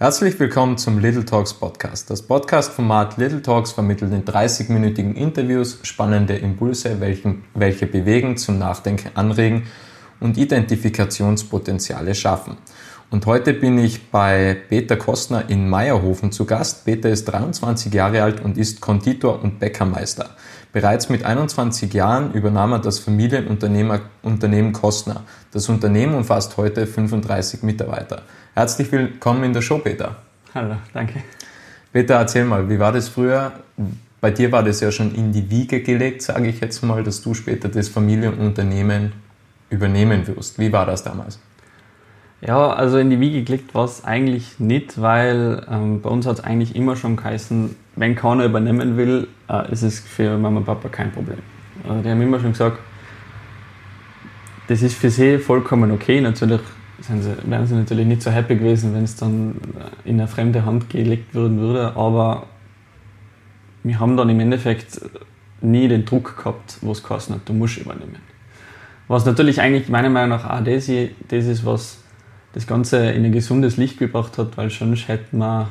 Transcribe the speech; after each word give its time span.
Herzlich 0.00 0.38
willkommen 0.38 0.78
zum 0.78 1.00
Little 1.00 1.24
Talks 1.24 1.52
Podcast. 1.52 2.08
Das 2.08 2.22
Podcast-Format 2.22 3.16
Little 3.16 3.42
Talks 3.42 3.72
vermittelt 3.72 4.12
in 4.12 4.24
30-minütigen 4.24 5.14
Interviews 5.14 5.80
spannende 5.82 6.36
Impulse, 6.36 7.00
welchen, 7.00 7.42
welche 7.52 7.88
bewegen, 7.88 8.36
zum 8.36 8.60
Nachdenken 8.60 9.10
anregen 9.16 9.66
und 10.20 10.38
Identifikationspotenziale 10.38 12.14
schaffen. 12.14 12.58
Und 13.10 13.26
heute 13.26 13.52
bin 13.52 13.76
ich 13.76 14.12
bei 14.12 14.56
Peter 14.68 14.96
Kostner 14.96 15.50
in 15.50 15.68
Meierhofen 15.68 16.30
zu 16.30 16.44
Gast. 16.44 16.84
Peter 16.84 17.08
ist 17.08 17.24
23 17.24 17.92
Jahre 17.92 18.22
alt 18.22 18.40
und 18.40 18.56
ist 18.56 18.80
Konditor 18.80 19.42
und 19.42 19.58
Bäckermeister. 19.58 20.36
Bereits 20.72 21.08
mit 21.08 21.24
21 21.24 21.92
Jahren 21.92 22.34
übernahm 22.34 22.72
er 22.72 22.78
das 22.78 23.00
Familienunternehmen 23.00 24.72
Kostner. 24.72 25.24
Das 25.50 25.68
Unternehmen 25.68 26.14
umfasst 26.14 26.56
heute 26.56 26.86
35 26.86 27.62
Mitarbeiter. 27.62 28.22
Herzlich 28.58 28.90
willkommen 28.90 29.44
in 29.44 29.52
der 29.52 29.62
Show, 29.62 29.78
Peter. 29.78 30.16
Hallo, 30.52 30.74
danke. 30.92 31.22
Peter, 31.92 32.16
erzähl 32.16 32.44
mal, 32.44 32.68
wie 32.68 32.76
war 32.80 32.90
das 32.90 33.08
früher? 33.08 33.52
Bei 34.20 34.32
dir 34.32 34.50
war 34.50 34.64
das 34.64 34.80
ja 34.80 34.90
schon 34.90 35.14
in 35.14 35.30
die 35.30 35.48
Wiege 35.48 35.80
gelegt, 35.80 36.22
sage 36.22 36.48
ich 36.48 36.58
jetzt 36.60 36.82
mal, 36.82 37.04
dass 37.04 37.22
du 37.22 37.34
später 37.34 37.68
das 37.68 37.88
Familienunternehmen 37.88 39.12
übernehmen 39.70 40.26
wirst. 40.26 40.58
Wie 40.58 40.72
war 40.72 40.86
das 40.86 41.04
damals? 41.04 41.38
Ja, 42.40 42.70
also 42.72 42.98
in 42.98 43.10
die 43.10 43.20
Wiege 43.20 43.44
gelegt 43.44 43.76
war 43.76 43.84
es 43.84 44.02
eigentlich 44.02 44.58
nicht, 44.58 45.00
weil 45.00 45.64
ähm, 45.70 46.02
bei 46.02 46.10
uns 46.10 46.26
hat 46.26 46.40
es 46.40 46.44
eigentlich 46.44 46.74
immer 46.74 46.96
schon 46.96 47.14
geheißen, 47.14 47.76
wenn 47.94 48.16
keiner 48.16 48.44
übernehmen 48.44 48.96
will, 48.96 49.28
äh, 49.48 49.70
ist 49.70 49.82
es 49.82 50.00
für 50.00 50.36
Mama 50.36 50.58
und 50.58 50.66
Papa 50.66 50.88
kein 50.88 51.12
Problem. 51.12 51.38
Also 51.88 52.02
die 52.02 52.10
haben 52.10 52.20
immer 52.20 52.40
schon 52.40 52.50
gesagt, 52.50 52.78
das 54.66 54.82
ist 54.82 54.96
für 54.96 55.10
sie 55.10 55.38
vollkommen 55.38 55.92
okay. 55.92 56.20
Natürlich 56.20 56.62
sind 57.00 57.22
sie, 57.22 57.34
wären 57.44 57.66
sie 57.66 57.74
natürlich 57.74 58.06
nicht 58.06 58.22
so 58.22 58.30
happy 58.30 58.56
gewesen, 58.56 58.94
wenn 58.94 59.04
es 59.04 59.16
dann 59.16 59.56
in 60.04 60.18
eine 60.18 60.28
fremde 60.28 60.64
Hand 60.64 60.90
gelegt 60.90 61.34
werden 61.34 61.58
würde, 61.58 61.96
aber 61.96 62.46
wir 63.82 64.00
haben 64.00 64.16
dann 64.16 64.28
im 64.28 64.40
Endeffekt 64.40 65.00
nie 65.60 65.88
den 65.88 66.04
Druck 66.04 66.36
gehabt, 66.36 66.78
wo 66.80 66.92
es 66.92 67.02
geheißen 67.02 67.34
hat, 67.34 67.42
du 67.46 67.52
musst 67.52 67.78
übernehmen. 67.78 68.16
Was 69.06 69.24
natürlich 69.24 69.60
eigentlich 69.60 69.88
meiner 69.88 70.10
Meinung 70.10 70.30
nach 70.30 70.48
auch 70.48 70.62
das, 70.62 70.90
das 71.28 71.46
ist, 71.46 71.64
was 71.64 71.98
das 72.52 72.66
Ganze 72.66 73.10
in 73.10 73.24
ein 73.24 73.32
gesundes 73.32 73.76
Licht 73.76 73.98
gebracht 73.98 74.36
hat, 74.38 74.56
weil 74.56 74.70
sonst 74.70 75.08
hätten 75.08 75.38
wir, 75.38 75.68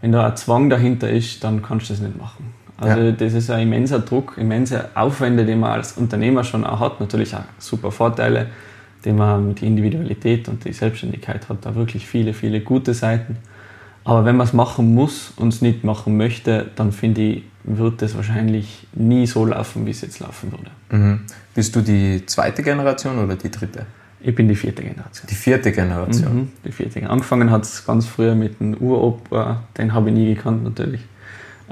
wenn 0.00 0.12
da 0.12 0.26
ein 0.26 0.36
Zwang 0.36 0.70
dahinter 0.70 1.10
ist, 1.10 1.44
dann 1.44 1.62
kannst 1.62 1.90
du 1.90 1.94
das 1.94 2.02
nicht 2.02 2.16
machen. 2.16 2.54
Also 2.78 3.02
ja. 3.02 3.12
das 3.12 3.34
ist 3.34 3.50
ein 3.50 3.62
immenser 3.62 3.98
Druck, 3.98 4.38
immense 4.38 4.88
Aufwände, 4.94 5.44
die 5.44 5.54
man 5.54 5.72
als 5.72 5.92
Unternehmer 5.92 6.44
schon 6.44 6.64
auch 6.64 6.80
hat, 6.80 7.00
natürlich 7.00 7.34
auch 7.34 7.44
super 7.58 7.90
Vorteile 7.90 8.46
den 9.04 9.16
man 9.16 9.48
mit 9.48 9.62
Individualität 9.62 10.48
und 10.48 10.64
die 10.64 10.72
Selbstständigkeit 10.72 11.48
hat 11.48 11.64
da 11.64 11.74
wirklich 11.74 12.06
viele, 12.06 12.34
viele 12.34 12.60
gute 12.60 12.94
Seiten. 12.94 13.36
Aber 14.04 14.24
wenn 14.24 14.36
man 14.36 14.46
es 14.46 14.52
machen 14.52 14.94
muss 14.94 15.32
und 15.36 15.48
es 15.48 15.62
nicht 15.62 15.84
machen 15.84 16.16
möchte, 16.16 16.70
dann 16.76 16.92
finde 16.92 17.20
ich, 17.20 17.44
wird 17.64 18.00
es 18.02 18.16
wahrscheinlich 18.16 18.86
nie 18.94 19.26
so 19.26 19.44
laufen, 19.44 19.84
wie 19.86 19.90
es 19.90 20.00
jetzt 20.00 20.20
laufen 20.20 20.52
würde. 20.52 20.70
Mhm. 20.90 21.20
Bist 21.54 21.76
du 21.76 21.82
die 21.82 22.24
zweite 22.26 22.62
Generation 22.62 23.18
oder 23.18 23.36
die 23.36 23.50
dritte? 23.50 23.86
Ich 24.22 24.34
bin 24.34 24.48
die 24.48 24.54
vierte 24.54 24.82
Generation. 24.82 25.26
Die 25.28 25.34
vierte 25.34 25.72
Generation? 25.72 26.34
Mhm, 26.34 26.48
die 26.64 26.72
vierte. 26.72 27.08
Angefangen 27.08 27.50
hat 27.50 27.62
es 27.62 27.86
ganz 27.86 28.06
früher 28.06 28.34
mit 28.34 28.60
dem 28.60 28.74
Uropa, 28.74 29.62
den 29.78 29.94
habe 29.94 30.10
ich 30.10 30.14
nie 30.14 30.34
gekannt 30.34 30.62
natürlich. 30.62 31.00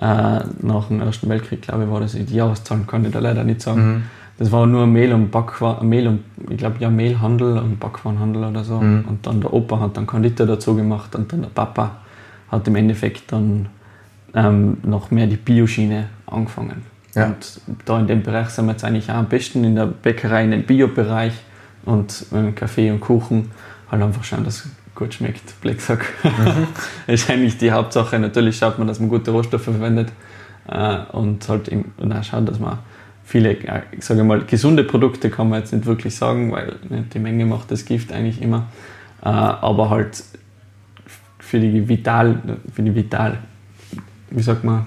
Äh, 0.01 0.41
nach 0.63 0.89
dem 0.89 1.01
Ersten 1.01 1.29
Weltkrieg, 1.29 1.63
glaube 1.63 1.85
ich, 1.85 1.91
war 1.91 2.01
das. 2.01 2.13
Die 2.13 2.35
Jahreszahlen 2.35 2.87
kann 2.87 3.05
ich 3.05 3.11
da 3.11 3.19
leider 3.19 3.45
nicht 3.45 3.61
sagen. 3.61 3.87
Mhm. 3.87 4.03
Das 4.39 4.53
war 4.53 4.67
nur 4.67 4.87
Mehl 4.87 5.13
und 5.13 5.31
Backwaren, 5.31 5.89
Mehl 5.89 6.07
und, 6.07 6.25
ich 6.49 6.59
glaube, 6.59 6.77
ja, 6.79 6.91
Mehlhandel 6.91 7.59
und 7.59 7.81
Backwarenhandel 7.81 8.45
oder 8.45 8.63
so. 8.63 8.81
Mhm. 8.81 9.05
Und 9.09 9.27
dann 9.27 9.41
der 9.41 9.53
Opa 9.53 9.81
hat 9.81 9.97
dann 9.97 10.07
Konditor 10.07 10.47
dazu 10.47 10.77
gemacht 10.77 11.17
und 11.17 11.33
dann 11.33 11.43
der 11.43 11.49
Papa 11.49 11.97
hat 12.51 12.67
im 12.69 12.77
Endeffekt 12.77 13.33
dann 13.33 13.67
ähm, 14.35 14.79
noch 14.85 15.11
mehr 15.11 15.27
die 15.27 15.37
Bioschiene 15.37 16.09
angefangen. 16.27 16.83
Ja. 17.15 17.27
Und 17.27 17.61
da 17.85 17.99
in 17.99 18.07
dem 18.07 18.23
Bereich 18.23 18.51
sind 18.51 18.67
wir 18.67 18.73
jetzt 18.73 18.85
eigentlich 18.85 19.11
auch 19.11 19.17
am 19.17 19.27
besten 19.27 19.65
in 19.65 19.75
der 19.75 19.87
Bäckerei, 19.87 20.45
in 20.45 20.53
den 20.53 20.63
Bio-Bereich 20.65 21.33
und 21.85 22.27
äh, 22.33 22.53
Kaffee 22.53 22.91
und 22.93 23.01
Kuchen 23.01 23.51
halt 23.91 24.03
einfach 24.03 24.23
schauen, 24.23 24.45
dass 24.45 24.67
es 24.67 24.71
gut 24.95 25.15
schmeckt, 25.15 25.61
Blacksack. 25.61 26.05
Mhm. 26.23 26.69
ist 27.13 27.29
eigentlich 27.29 27.59
die 27.59 27.73
Hauptsache. 27.73 28.19
Natürlich 28.21 28.59
schaut 28.59 28.79
man, 28.79 28.87
dass 28.87 29.01
man 29.01 29.09
gute 29.09 29.33
Rohstoffe 29.33 29.63
verwendet 29.63 30.13
äh, 30.69 30.99
und 31.13 31.49
halt 31.49 31.69
und 31.69 32.13
auch 32.13 32.23
schaut, 32.23 32.49
dass 32.49 32.61
man 32.61 32.79
viele, 33.29 33.59
ich 33.93 34.05
sage 34.05 34.25
mal, 34.25 34.41
gesunde 34.41 34.85
Produkte 34.85 35.29
kann 35.29 35.51
man 35.51 35.61
jetzt 35.61 35.73
nicht 35.75 35.85
wirklich 35.85 36.17
sagen, 36.17 36.51
weil 36.51 36.77
ne, 36.89 37.05
die 37.13 37.19
Menge 37.19 37.45
macht 37.45 37.71
das 37.71 37.85
Gift 37.85 38.11
eigentlich 38.11 38.41
immer. 38.41 38.69
Äh, 39.23 39.29
aber 39.29 39.91
halt 39.91 40.25
für 41.39 41.61
die 41.61 41.87
Vital, 41.87 42.41
für 42.73 42.83
die 42.83 42.95
Vital, 42.95 43.37
wie 44.31 44.43
sagt 44.43 44.65
man? 44.65 44.87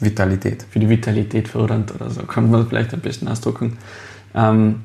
Vitalität. 0.00 0.66
Für 0.68 0.78
die 0.78 0.88
Vitalität 0.88 1.48
fördernd 1.48 1.94
oder 1.94 2.10
so, 2.10 2.24
kann 2.24 2.50
man 2.50 2.66
vielleicht 2.66 2.92
am 2.92 3.00
besten 3.00 3.26
ausdrücken. 3.26 3.78
Ähm, 4.34 4.82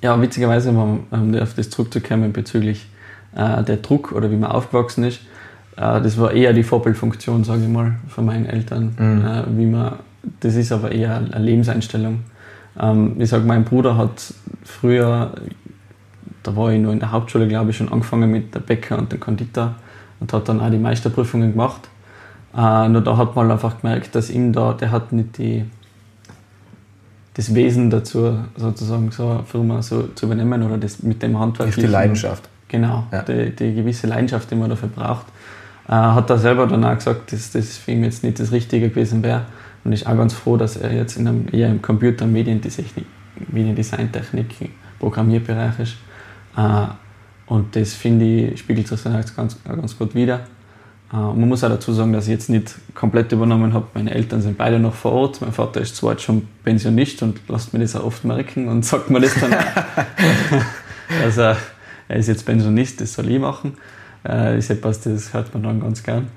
ja, 0.00 0.18
witzigerweise, 0.22 0.70
um 0.70 1.04
auf 1.10 1.54
das 1.54 1.68
zurückzukommen 1.68 2.32
bezüglich 2.32 2.86
äh, 3.36 3.62
der 3.62 3.76
Druck 3.76 4.12
oder 4.12 4.30
wie 4.30 4.36
man 4.36 4.50
aufgewachsen 4.52 5.04
ist, 5.04 5.20
äh, 5.76 6.00
das 6.00 6.16
war 6.16 6.32
eher 6.32 6.54
die 6.54 6.62
Vorbildfunktion, 6.62 7.44
sage 7.44 7.64
ich 7.64 7.68
mal, 7.68 7.96
von 8.08 8.24
meinen 8.24 8.46
Eltern, 8.46 8.94
mhm. 8.98 9.24
äh, 9.26 9.58
wie 9.58 9.66
man 9.66 9.98
das 10.40 10.54
ist 10.54 10.72
aber 10.72 10.92
eher 10.92 11.16
eine 11.16 11.44
Lebenseinstellung. 11.44 12.20
Ähm, 12.78 13.16
ich 13.18 13.28
sage, 13.28 13.44
mein 13.44 13.64
Bruder 13.64 13.96
hat 13.96 14.34
früher, 14.64 15.32
da 16.42 16.56
war 16.56 16.72
ich 16.72 16.80
noch 16.80 16.92
in 16.92 17.00
der 17.00 17.12
Hauptschule, 17.12 17.48
glaube 17.48 17.70
ich, 17.70 17.76
schon 17.76 17.90
angefangen 17.90 18.30
mit 18.30 18.54
der 18.54 18.60
Bäcker 18.60 18.98
und 18.98 19.12
dem 19.12 19.20
Konditor 19.20 19.74
und 20.20 20.32
hat 20.32 20.48
dann 20.48 20.60
auch 20.60 20.70
die 20.70 20.78
Meisterprüfungen 20.78 21.52
gemacht. 21.52 21.88
Äh, 22.56 22.88
nur 22.88 23.02
da 23.02 23.16
hat 23.16 23.36
man 23.36 23.50
einfach 23.50 23.80
gemerkt, 23.80 24.14
dass 24.14 24.30
ihm 24.30 24.52
da, 24.52 24.72
der 24.72 24.90
hat 24.90 25.12
nicht 25.12 25.38
die, 25.38 25.64
das 27.34 27.54
Wesen 27.54 27.90
dazu, 27.90 28.38
sozusagen 28.56 29.10
so 29.10 29.28
eine 29.28 29.44
Firma 29.44 29.82
so 29.82 30.08
zu 30.14 30.26
übernehmen 30.26 30.62
oder 30.62 30.78
das 30.78 31.02
mit 31.02 31.22
dem 31.22 31.38
Handwerk. 31.38 31.70
Ist 31.70 31.80
die 31.80 31.86
Leidenschaft. 31.86 32.48
Genau, 32.68 33.04
ja. 33.12 33.22
die, 33.22 33.50
die, 33.50 33.74
gewisse 33.74 34.06
Leidenschaft, 34.06 34.50
die 34.50 34.54
man 34.54 34.70
dafür 34.70 34.88
braucht. 34.88 35.26
Äh, 35.88 35.92
hat 35.92 36.30
er 36.30 36.38
selber 36.38 36.66
dann 36.66 36.84
auch 36.84 36.94
gesagt, 36.94 37.32
dass 37.32 37.52
das 37.52 37.76
für 37.76 37.92
ihn 37.92 38.04
jetzt 38.04 38.22
nicht 38.22 38.38
das 38.38 38.52
Richtige 38.52 38.90
gewesen 38.90 39.22
wäre. 39.22 39.46
Und 39.84 39.92
ich 39.92 40.04
bin 40.04 40.12
auch 40.12 40.16
ganz 40.16 40.34
froh, 40.34 40.56
dass 40.56 40.76
er 40.76 40.92
jetzt 40.92 41.16
in 41.16 41.26
einem, 41.26 41.46
eher 41.52 41.68
im 41.68 41.82
Computer- 41.82 42.24
und 42.24 42.32
Mediendesign-Technik, 42.32 44.70
Programmierbereich 44.98 45.80
ist. 45.80 45.96
Äh, 46.56 46.86
und 47.46 47.74
das 47.74 47.94
finde 47.94 48.24
ich, 48.24 48.60
spiegelt 48.60 48.86
sich 48.86 49.02
ganz, 49.02 49.34
ganz 49.64 49.98
gut 49.98 50.14
wider. 50.14 50.46
Äh, 51.12 51.16
man 51.16 51.48
muss 51.48 51.64
auch 51.64 51.68
dazu 51.68 51.92
sagen, 51.92 52.12
dass 52.12 52.26
ich 52.26 52.32
jetzt 52.32 52.48
nicht 52.48 52.74
komplett 52.94 53.32
übernommen 53.32 53.72
habe. 53.72 53.86
Meine 53.94 54.14
Eltern 54.14 54.42
sind 54.42 54.56
beide 54.56 54.78
noch 54.78 54.94
vor 54.94 55.12
Ort. 55.12 55.40
Mein 55.40 55.52
Vater 55.52 55.80
ist 55.80 55.96
zwar 55.96 56.12
jetzt 56.12 56.22
schon 56.22 56.46
Pensionist 56.62 57.22
und 57.22 57.40
lasst 57.48 57.72
mir 57.72 57.80
das 57.80 57.96
auch 57.96 58.04
oft 58.04 58.24
merken 58.24 58.68
und 58.68 58.84
sagt 58.84 59.10
mir 59.10 59.20
das 59.20 59.34
dann. 59.34 59.54
also, 61.22 61.40
er 62.08 62.16
ist 62.16 62.28
jetzt 62.28 62.46
Pensionist, 62.46 63.00
das 63.00 63.14
soll 63.14 63.30
ich 63.30 63.40
machen. 63.40 63.74
Äh, 64.26 64.58
ist 64.58 64.70
etwas, 64.70 65.00
das 65.00 65.32
hört 65.32 65.52
man 65.54 65.62
dann 65.62 65.80
ganz 65.80 66.02
gern. 66.02 66.28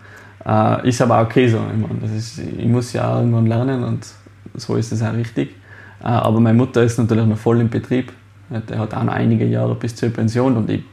Äh, 0.45 0.89
ist 0.89 1.01
aber 1.01 1.21
okay 1.21 1.47
so. 1.47 1.57
Ich, 1.57 1.81
meine, 1.81 1.99
das 2.01 2.11
ist, 2.11 2.39
ich 2.39 2.67
muss 2.67 2.93
ja 2.93 3.13
auch 3.13 3.19
irgendwann 3.19 3.47
lernen 3.47 3.83
und 3.83 4.05
so 4.55 4.75
ist 4.75 4.91
es 4.91 5.01
auch 5.01 5.13
richtig. 5.13 5.55
Äh, 6.01 6.07
aber 6.07 6.39
meine 6.39 6.57
Mutter 6.57 6.83
ist 6.83 6.97
natürlich 6.97 7.25
noch 7.25 7.37
voll 7.37 7.61
im 7.61 7.69
Betrieb. 7.69 8.11
Der 8.49 8.77
hat 8.77 8.93
auch 8.93 9.03
noch 9.03 9.13
einige 9.13 9.45
Jahre 9.45 9.73
bis 9.73 9.95
zur 9.95 10.09
Pension 10.09 10.57
und 10.57 10.69
ich 10.69 10.83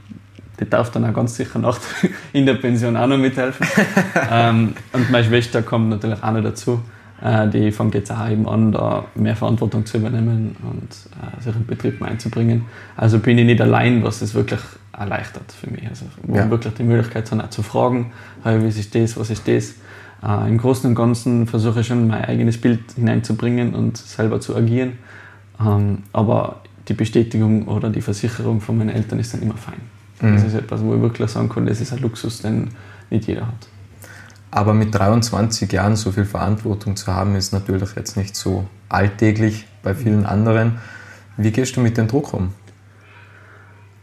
die 0.60 0.68
darf 0.68 0.90
dann 0.90 1.04
auch 1.06 1.14
ganz 1.14 1.36
sicher 1.36 1.58
nach 1.58 1.78
in 2.32 2.46
der 2.46 2.54
Pension 2.54 2.96
auch 2.96 3.06
noch 3.06 3.16
mithelfen. 3.16 3.66
ähm, 4.30 4.74
und 4.92 5.10
meine 5.10 5.24
Schwester 5.24 5.62
kommt 5.62 5.88
natürlich 5.88 6.22
auch 6.22 6.32
noch 6.32 6.42
dazu. 6.42 6.80
Äh, 7.22 7.48
die 7.48 7.70
fängt 7.72 7.94
jetzt 7.94 8.10
auch 8.10 8.28
eben 8.28 8.48
an, 8.48 8.72
da 8.72 9.04
mehr 9.14 9.36
Verantwortung 9.36 9.84
zu 9.84 9.98
übernehmen 9.98 10.56
und 10.62 10.88
äh, 10.90 11.42
sich 11.42 11.54
in 11.54 11.62
den 11.62 11.66
Betrieb 11.66 12.02
einzubringen. 12.02 12.64
Also 12.96 13.18
bin 13.18 13.38
ich 13.38 13.44
nicht 13.44 13.60
allein, 13.60 14.02
was 14.02 14.22
es 14.22 14.34
wirklich 14.34 14.60
erleichtert 14.96 15.52
für 15.52 15.70
mich. 15.70 15.86
Also 15.88 16.06
wo 16.22 16.36
ja. 16.36 16.50
wirklich 16.50 16.74
die 16.74 16.82
Möglichkeit 16.82 17.30
hat, 17.30 17.52
zu 17.52 17.62
fragen, 17.62 18.12
hey, 18.42 18.62
wie 18.62 18.68
ist 18.68 18.94
das, 18.94 19.16
was 19.18 19.30
ist 19.30 19.46
das. 19.46 19.74
Äh, 20.22 20.48
Im 20.48 20.58
Großen 20.58 20.88
und 20.88 20.94
Ganzen 20.94 21.46
versuche 21.46 21.80
ich 21.80 21.86
schon 21.86 22.06
mein 22.06 22.24
eigenes 22.24 22.58
Bild 22.58 22.80
hineinzubringen 22.94 23.74
und 23.74 23.96
selber 23.96 24.40
zu 24.40 24.56
agieren. 24.56 24.98
Ähm, 25.60 25.98
aber 26.12 26.62
die 26.88 26.94
Bestätigung 26.94 27.68
oder 27.68 27.90
die 27.90 28.00
Versicherung 28.02 28.60
von 28.60 28.78
meinen 28.78 28.90
Eltern 28.90 29.18
ist 29.18 29.32
dann 29.34 29.42
immer 29.42 29.56
fein. 29.56 29.80
Mhm. 30.20 30.34
Das 30.34 30.44
ist 30.44 30.54
etwas, 30.54 30.82
wo 30.82 30.94
ich 30.94 31.00
wirklich 31.00 31.30
sagen 31.30 31.48
kann, 31.48 31.66
das 31.66 31.80
ist 31.80 31.92
ein 31.92 32.00
Luxus, 32.00 32.42
den 32.42 32.68
nicht 33.10 33.26
jeder 33.26 33.46
hat. 33.46 33.68
Aber 34.50 34.74
mit 34.74 34.94
23 34.94 35.70
Jahren 35.72 35.96
so 35.96 36.10
viel 36.10 36.24
Verantwortung 36.24 36.96
zu 36.96 37.14
haben, 37.14 37.36
ist 37.36 37.52
natürlich 37.52 37.94
jetzt 37.94 38.16
nicht 38.16 38.34
so 38.34 38.66
alltäglich 38.88 39.66
bei 39.82 39.94
vielen 39.94 40.26
anderen. 40.26 40.78
Wie 41.36 41.52
gehst 41.52 41.76
du 41.76 41.80
mit 41.80 41.96
dem 41.96 42.08
Druck 42.08 42.34
um? 42.34 42.52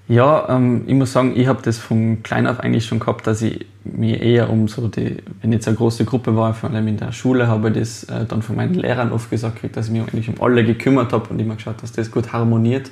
Ja, 0.07 0.47
ähm, 0.47 0.83
ich 0.87 0.93
muss 0.93 1.11
sagen, 1.11 1.33
ich 1.35 1.47
habe 1.47 1.61
das 1.61 1.77
von 1.77 2.23
klein 2.23 2.47
auf 2.47 2.61
eigentlich 2.61 2.85
schon 2.85 2.99
gehabt, 2.99 3.27
dass 3.27 3.41
ich 3.41 3.65
mir 3.83 4.21
eher 4.21 4.49
um 4.49 4.69
so 4.69 4.87
die, 4.87 5.17
wenn 5.41 5.51
jetzt 5.51 5.67
eine 5.67 5.75
große 5.75 6.05
Gruppe 6.05 6.33
war, 6.37 6.53
vor 6.53 6.69
allem 6.69 6.87
in 6.87 6.95
der 6.95 7.11
Schule, 7.11 7.47
habe 7.47 7.69
ich 7.69 7.75
das 7.75 8.03
äh, 8.05 8.25
dann 8.25 8.41
von 8.41 8.55
meinen 8.55 8.73
Lehrern 8.73 9.11
oft 9.11 9.29
gesagt, 9.29 9.59
dass 9.75 9.87
ich 9.87 9.91
mich 9.91 10.01
eigentlich 10.03 10.29
um 10.29 10.41
alle 10.41 10.63
gekümmert 10.63 11.11
habe 11.11 11.29
und 11.29 11.39
immer 11.39 11.55
geschaut, 11.55 11.83
dass 11.83 11.91
das 11.91 12.09
gut 12.09 12.31
harmoniert, 12.31 12.89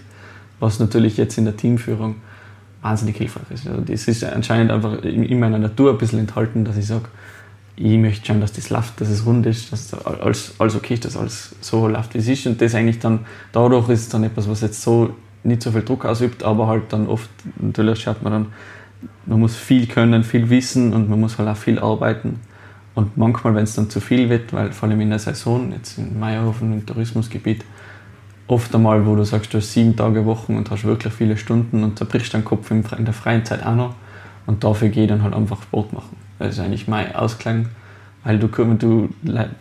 was 0.60 0.80
natürlich 0.80 1.16
jetzt 1.16 1.38
in 1.38 1.46
der 1.46 1.56
Teamführung 1.56 2.16
wahnsinnig 2.81 3.16
hilfreich 3.16 3.50
ist. 3.50 3.68
Also 3.68 3.80
das 3.80 4.10
ist 4.10 4.24
anscheinend 4.25 4.72
einfach 4.72 5.01
in 5.04 5.40
meiner 5.40 5.58
Natur 5.58 5.92
ein 5.92 5.98
bisschen 5.98 6.19
enthalten, 6.19 6.66
dass 6.66 6.75
ich 6.75 6.86
sage, 6.86 7.06
ich 7.77 7.98
möchte 7.98 8.25
schauen, 8.25 8.42
dass 8.42 8.54
das 8.54 8.69
läuft, 8.69 9.01
dass 9.01 9.10
es 9.10 9.25
rund 9.25 9.45
ist, 9.45 9.72
dass 9.72 9.94
alles, 9.94 10.54
alles 10.60 10.75
okay 10.75 10.94
ist, 10.94 11.06
dass 11.06 11.18
alles 11.18 11.56
so 11.60 11.88
läuft, 11.88 12.13
wie 12.13 12.19
es 12.19 12.27
ist. 12.27 12.48
Und 12.48 12.62
das 12.62 12.74
eigentlich 12.74 13.00
dann, 13.00 13.25
dadurch 13.51 13.89
ist 13.89 14.01
es 14.01 14.10
dann 14.10 14.24
etwas, 14.24 14.50
was 14.50 14.62
jetzt 14.62 14.81
so 14.81 15.13
nicht 15.44 15.62
so 15.62 15.72
viel 15.72 15.83
Druck 15.83 16.06
ausübt, 16.06 16.44
aber 16.44 16.68
halt 16.68 16.83
dann 16.89 17.07
oft, 17.07 17.30
natürlich 17.60 18.01
schaut 18.01 18.24
man 18.24 18.33
dann, 18.33 18.45
man 19.25 19.39
muss 19.39 19.56
viel 19.56 19.88
können, 19.88 20.24
viel 20.24 20.50
wissen 20.50 20.94
und 20.94 21.10
man 21.10 21.19
muss 21.19 21.38
halt 21.38 21.50
auch 21.50 21.57
viel 21.57 21.77
arbeiten. 21.80 22.39
Und 22.95 23.18
manchmal, 23.18 23.54
wenn 23.56 23.63
es 23.63 23.75
dann 23.75 23.89
zu 23.89 24.00
viel 24.00 24.30
wird, 24.30 24.54
weil 24.54 24.72
vor 24.72 24.88
allem 24.88 25.01
in 25.01 25.10
der 25.10 25.19
Saison, 25.19 25.72
jetzt 25.74 25.98
in 25.98 26.18
Meierhofen 26.18 26.72
im 26.72 26.86
Tourismusgebiet, 26.86 27.66
oft 28.48 28.74
einmal, 28.74 29.06
wo 29.06 29.16
du 29.16 29.25
sagst, 29.25 29.54
du 29.54 29.57
hast 29.57 29.74
sieben 29.74 29.95
Tage 29.95 30.25
Wochen 30.25 30.56
und 30.56 30.72
hast 30.72 30.86
wirklich 30.86 31.13
viele 31.13 31.36
Stunden 31.36 31.83
und 31.83 31.98
zerbrichst 31.98 32.33
deinen 32.33 32.45
Kopf 32.45 32.72
in 32.72 32.83
der 32.83 33.13
freien 33.13 33.44
Zeit 33.44 33.66
auch 33.66 33.75
noch. 33.75 33.95
Und 34.45 34.63
dafür 34.63 34.89
gehe 34.89 35.04
ich 35.04 35.10
dann 35.10 35.24
halt 35.24 35.33
einfach 35.33 35.62
Sport 35.62 35.92
machen. 35.92 36.25
Das 36.40 36.54
ist 36.54 36.60
eigentlich 36.60 36.88
mein 36.88 37.16
Ausklang, 37.16 37.70
weil 38.24 38.40
du, 38.40 38.48
du, 38.48 39.10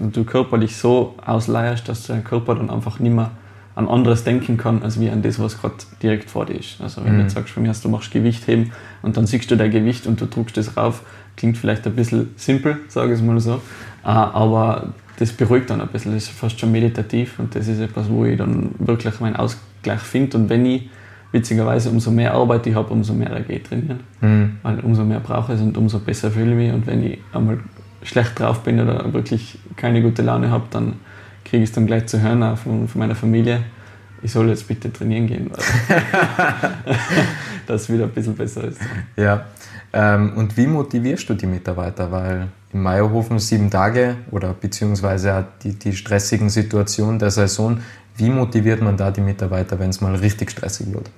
du 0.01 0.25
körperlich 0.25 0.77
so 0.77 1.15
ausleierst, 1.25 1.89
dass 1.89 2.07
dein 2.07 2.25
Körper 2.25 2.55
dann 2.55 2.71
einfach 2.71 2.99
nicht 2.99 3.15
mehr 3.15 3.31
an 3.77 3.89
anderes 3.89 4.23
denken 4.25 4.57
kann, 4.57 4.83
als 4.83 5.01
wie 5.01 5.11
an 5.11 5.23
das, 5.23 5.39
was 5.39 5.61
gerade 5.61 5.75
direkt 6.03 6.31
vor 6.31 6.47
dir 6.47 6.59
ist. 6.59 6.81
Also 6.81 7.05
wenn 7.05 7.15
mhm. 7.15 7.17
du 7.17 7.23
jetzt 7.25 7.35
sagst, 7.35 7.53
von 7.53 7.63
mir 7.63 7.71
hast, 7.71 7.85
du 7.85 7.89
machst 7.89 8.11
Gewicht 8.13 8.47
heben 8.47 8.73
und 9.03 9.17
dann 9.17 9.27
siehst 9.27 9.51
du 9.51 9.57
dein 9.57 9.71
Gewicht 9.71 10.07
und 10.07 10.21
du 10.21 10.27
drückst 10.27 10.57
das 10.57 10.77
rauf, 10.77 11.03
klingt 11.37 11.59
vielleicht 11.59 11.87
ein 11.87 11.97
bisschen 11.97 12.31
simpel, 12.37 12.79
sage 12.89 13.13
ich 13.13 13.19
es 13.19 13.25
mal 13.25 13.39
so, 13.41 13.55
äh, 13.55 14.09
aber 14.09 14.95
das 15.19 15.33
beruhigt 15.33 15.71
dann 15.71 15.81
ein 15.81 15.89
bisschen, 15.89 16.15
das 16.15 16.25
ist 16.25 16.33
fast 16.33 16.59
schon 16.59 16.71
meditativ 16.73 17.39
und 17.39 17.55
das 17.55 17.67
ist 17.67 17.81
etwas, 17.81 18.09
wo 18.09 18.25
ich 18.25 18.39
dann 18.39 18.71
wirklich 18.79 19.19
meinen 19.21 19.37
Ausgleich 19.37 20.01
finde 20.01 20.39
und 20.39 20.49
wenn 20.49 20.65
ich 20.67 20.89
witzigerweise 21.35 21.91
umso 21.91 22.13
mehr 22.13 22.33
Arbeit 22.33 22.65
ich 22.69 22.77
habe, 22.77 22.93
umso 22.93 23.13
mehr 23.13 23.45
ich 23.49 23.63
trainieren, 23.65 24.01
mhm. 24.21 24.59
weil 24.63 24.79
umso 24.81 25.05
mehr 25.05 25.19
brauche 25.19 25.55
ich 25.55 25.61
und 25.61 25.77
umso 25.77 25.99
besser 25.99 26.31
fühle 26.31 26.53
ich 26.53 26.57
mich 26.57 26.73
und 26.73 26.87
wenn 26.87 27.05
ich 27.05 27.19
einmal 27.33 27.59
schlecht 28.03 28.39
drauf 28.39 28.61
bin 28.61 28.79
oder 28.79 29.13
wirklich 29.13 29.59
keine 29.75 30.01
gute 30.01 30.23
Laune 30.23 30.51
habe, 30.51 30.67
dann 30.71 30.95
kriege 31.45 31.65
ich 31.65 31.71
es 31.71 31.75
dann 31.75 31.87
gleich 31.87 32.07
zu 32.07 32.23
hören 32.23 32.41
auch 32.45 32.57
von, 32.57 32.87
von 32.87 33.01
meiner 33.01 33.17
Familie, 33.17 33.65
ich 34.23 34.31
soll 34.31 34.49
jetzt 34.49 34.69
bitte 34.69 34.93
trainieren 34.93 35.27
gehen, 35.27 35.51
dass 37.67 37.83
es 37.83 37.93
wieder 37.93 38.05
ein 38.05 38.11
bisschen 38.11 38.37
besser 38.37 38.65
ist. 38.65 38.79
Ja, 39.17 39.47
ähm, 39.93 40.35
und 40.37 40.57
wie 40.57 40.69
motivierst 40.69 41.29
du 41.29 41.35
die 41.35 41.47
Mitarbeiter? 41.47 42.13
Weil 42.13 42.47
im 42.73 42.83
Meierhofen 42.83 43.41
sieben 43.41 43.71
Tage 43.71 44.17
oder 44.31 44.53
beziehungsweise 44.53 45.47
die, 45.65 45.75
die 45.77 45.95
stressigen 45.95 46.49
Situationen 46.49 47.19
der 47.19 47.33
Saison, 47.33 47.81
wie 48.17 48.31
motiviert 48.31 48.81
man 48.81 48.97
da 48.97 49.11
die 49.11 49.21
Mitarbeiter, 49.21 49.81
wenn 49.81 49.91
es 49.91 50.01
mal 50.01 50.15
richtig 50.15 50.53
stressig 50.53 50.93
wird? 50.93 51.11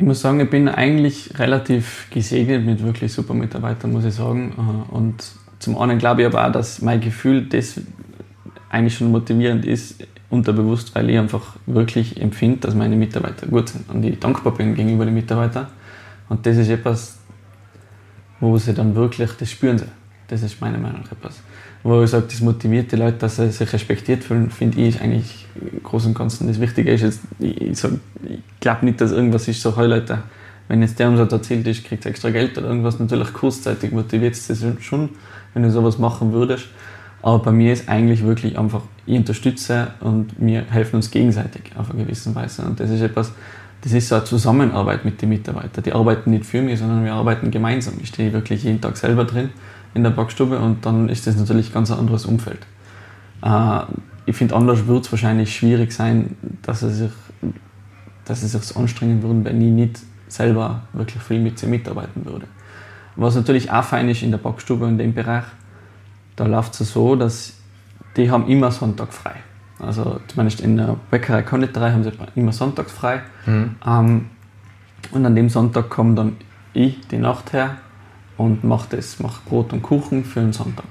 Ich 0.00 0.06
muss 0.06 0.22
sagen, 0.22 0.40
ich 0.40 0.48
bin 0.48 0.66
eigentlich 0.66 1.38
relativ 1.38 2.06
gesegnet 2.08 2.64
mit 2.64 2.82
wirklich 2.82 3.12
super 3.12 3.34
Mitarbeitern, 3.34 3.92
muss 3.92 4.06
ich 4.06 4.14
sagen. 4.14 4.54
Äh, 4.56 4.94
und 4.94 5.22
zum 5.58 5.76
einen 5.76 5.98
glaube 5.98 6.22
ich 6.22 6.26
aber 6.26 6.46
auch, 6.46 6.52
dass 6.52 6.80
mein 6.80 7.02
Gefühl 7.02 7.44
das 7.44 7.78
eigentlich 8.70 8.96
schon 8.96 9.10
motivierend 9.10 9.66
ist, 9.66 10.02
unterbewusst, 10.30 10.94
weil 10.94 11.10
ich 11.10 11.18
einfach 11.18 11.54
wirklich 11.66 12.18
empfinde, 12.18 12.60
dass 12.60 12.74
meine 12.74 12.96
Mitarbeiter 12.96 13.46
gut 13.46 13.68
sind 13.68 13.90
und 13.90 14.02
ich 14.02 14.18
dankbar 14.18 14.54
bin 14.54 14.74
gegenüber 14.74 15.04
den 15.04 15.12
Mitarbeitern. 15.12 15.66
Und 16.30 16.46
das 16.46 16.56
ist 16.56 16.70
etwas, 16.70 17.18
wo 18.40 18.56
sie 18.56 18.72
dann 18.72 18.94
wirklich, 18.94 19.30
das 19.32 19.50
spüren 19.50 19.76
sie. 19.76 19.88
Das 20.28 20.42
ist 20.42 20.62
meiner 20.62 20.78
Meinung 20.78 21.02
etwas. 21.12 21.42
Wo 21.82 22.02
ich 22.02 22.10
sage, 22.10 22.26
das 22.28 22.40
motiviert 22.42 22.92
die 22.92 22.96
Leute, 22.96 23.18
dass 23.18 23.36
sie 23.36 23.50
sich 23.50 23.72
respektiert 23.72 24.22
fühlen, 24.22 24.50
finde 24.50 24.80
ich 24.82 25.00
eigentlich 25.00 25.46
im 25.54 25.82
Großen 25.82 26.08
und 26.08 26.18
Ganzen 26.18 26.46
das 26.46 26.60
Wichtige. 26.60 26.90
Ist 26.90 27.02
jetzt, 27.02 27.20
ich, 27.38 27.58
ich, 27.60 27.82
glaube 28.60 28.84
nicht, 28.84 29.00
dass 29.00 29.12
irgendwas 29.12 29.48
ist 29.48 29.62
so, 29.62 29.74
hey 29.76 29.86
Leute, 29.86 30.22
wenn 30.68 30.82
jetzt 30.82 30.98
der 30.98 31.08
Umsatz 31.08 31.32
erzielt 31.32 31.66
ist, 31.66 31.84
kriegt 31.84 32.04
extra 32.04 32.30
Geld 32.30 32.58
oder 32.58 32.68
irgendwas. 32.68 32.98
Natürlich 32.98 33.32
kurzzeitig 33.32 33.92
motiviert 33.92 34.34
es 34.34 34.46
das 34.46 34.62
schon, 34.80 35.08
wenn 35.54 35.62
du 35.62 35.70
sowas 35.70 35.98
machen 35.98 36.32
würdest. 36.32 36.66
Aber 37.22 37.38
bei 37.38 37.52
mir 37.52 37.72
ist 37.72 37.88
eigentlich 37.88 38.24
wirklich 38.24 38.58
einfach, 38.58 38.82
ich 39.06 39.16
unterstütze 39.16 39.88
und 40.00 40.32
wir 40.38 40.64
helfen 40.70 40.96
uns 40.96 41.10
gegenseitig 41.10 41.62
auf 41.76 41.90
eine 41.90 42.04
gewisse 42.04 42.34
Weise. 42.34 42.62
Und 42.62 42.78
das 42.78 42.90
ist 42.90 43.00
etwas, 43.00 43.32
das 43.82 43.92
ist 43.92 44.08
so 44.08 44.16
eine 44.16 44.24
Zusammenarbeit 44.24 45.04
mit 45.06 45.20
den 45.20 45.30
Mitarbeitern. 45.30 45.82
Die 45.82 45.92
arbeiten 45.92 46.30
nicht 46.30 46.44
für 46.44 46.60
mich, 46.60 46.78
sondern 46.78 47.04
wir 47.04 47.14
arbeiten 47.14 47.50
gemeinsam. 47.50 47.94
Ich 48.02 48.08
stehe 48.08 48.32
wirklich 48.32 48.64
jeden 48.64 48.80
Tag 48.80 48.96
selber 48.98 49.24
drin 49.24 49.50
in 49.94 50.02
der 50.02 50.10
Backstube 50.10 50.58
und 50.58 50.86
dann 50.86 51.08
ist 51.08 51.26
das 51.26 51.36
natürlich 51.36 51.72
ganz 51.72 51.90
ein 51.90 51.98
anderes 51.98 52.26
Umfeld. 52.26 52.60
Äh, 53.42 53.80
ich 54.26 54.36
finde, 54.36 54.54
anders 54.54 54.86
wird 54.86 55.06
es 55.06 55.12
wahrscheinlich 55.12 55.54
schwierig 55.54 55.92
sein, 55.92 56.36
dass 56.62 56.80
sie 56.80 56.92
sich, 56.92 57.10
dass 58.24 58.40
sie 58.40 58.46
sich 58.46 58.76
anstrengen 58.76 59.22
würden, 59.22 59.44
wenn 59.44 59.60
ich 59.60 59.72
nicht 59.72 60.00
selber 60.28 60.82
wirklich 60.92 61.22
viel 61.22 61.40
mit 61.40 61.58
sie 61.58 61.66
mitarbeiten 61.66 62.24
würde. 62.24 62.46
Was 63.16 63.34
natürlich 63.34 63.70
auch 63.70 63.82
fein 63.82 64.08
ist 64.08 64.22
in 64.22 64.30
der 64.30 64.38
Backstube 64.38 64.84
und 64.84 64.92
in 64.92 64.98
dem 64.98 65.14
Bereich, 65.14 65.44
da 66.36 66.46
läuft 66.46 66.80
es 66.80 66.92
so, 66.92 67.16
dass 67.16 67.54
die 68.16 68.30
haben 68.30 68.46
immer 68.46 68.70
Sonntag 68.70 69.12
frei. 69.12 69.34
Also 69.78 70.20
zumindest 70.28 70.60
in 70.60 70.76
der 70.76 70.96
Bäckerei 71.10 71.42
Konditorei 71.42 71.92
haben 71.92 72.04
sie 72.04 72.12
immer 72.34 72.52
Sonntag 72.52 72.90
frei. 72.90 73.22
Mhm. 73.46 73.76
Ähm, 73.84 74.26
und 75.12 75.26
an 75.26 75.34
dem 75.34 75.48
Sonntag 75.48 75.88
komme 75.88 76.14
dann 76.14 76.36
ich 76.72 77.00
die 77.08 77.18
Nacht 77.18 77.52
her 77.52 77.78
und 78.40 78.64
mache 78.64 78.96
das, 78.96 79.20
mache 79.20 79.40
Brot 79.46 79.72
und 79.74 79.82
Kuchen 79.82 80.24
für 80.24 80.40
den 80.40 80.54
Sonntag. 80.54 80.86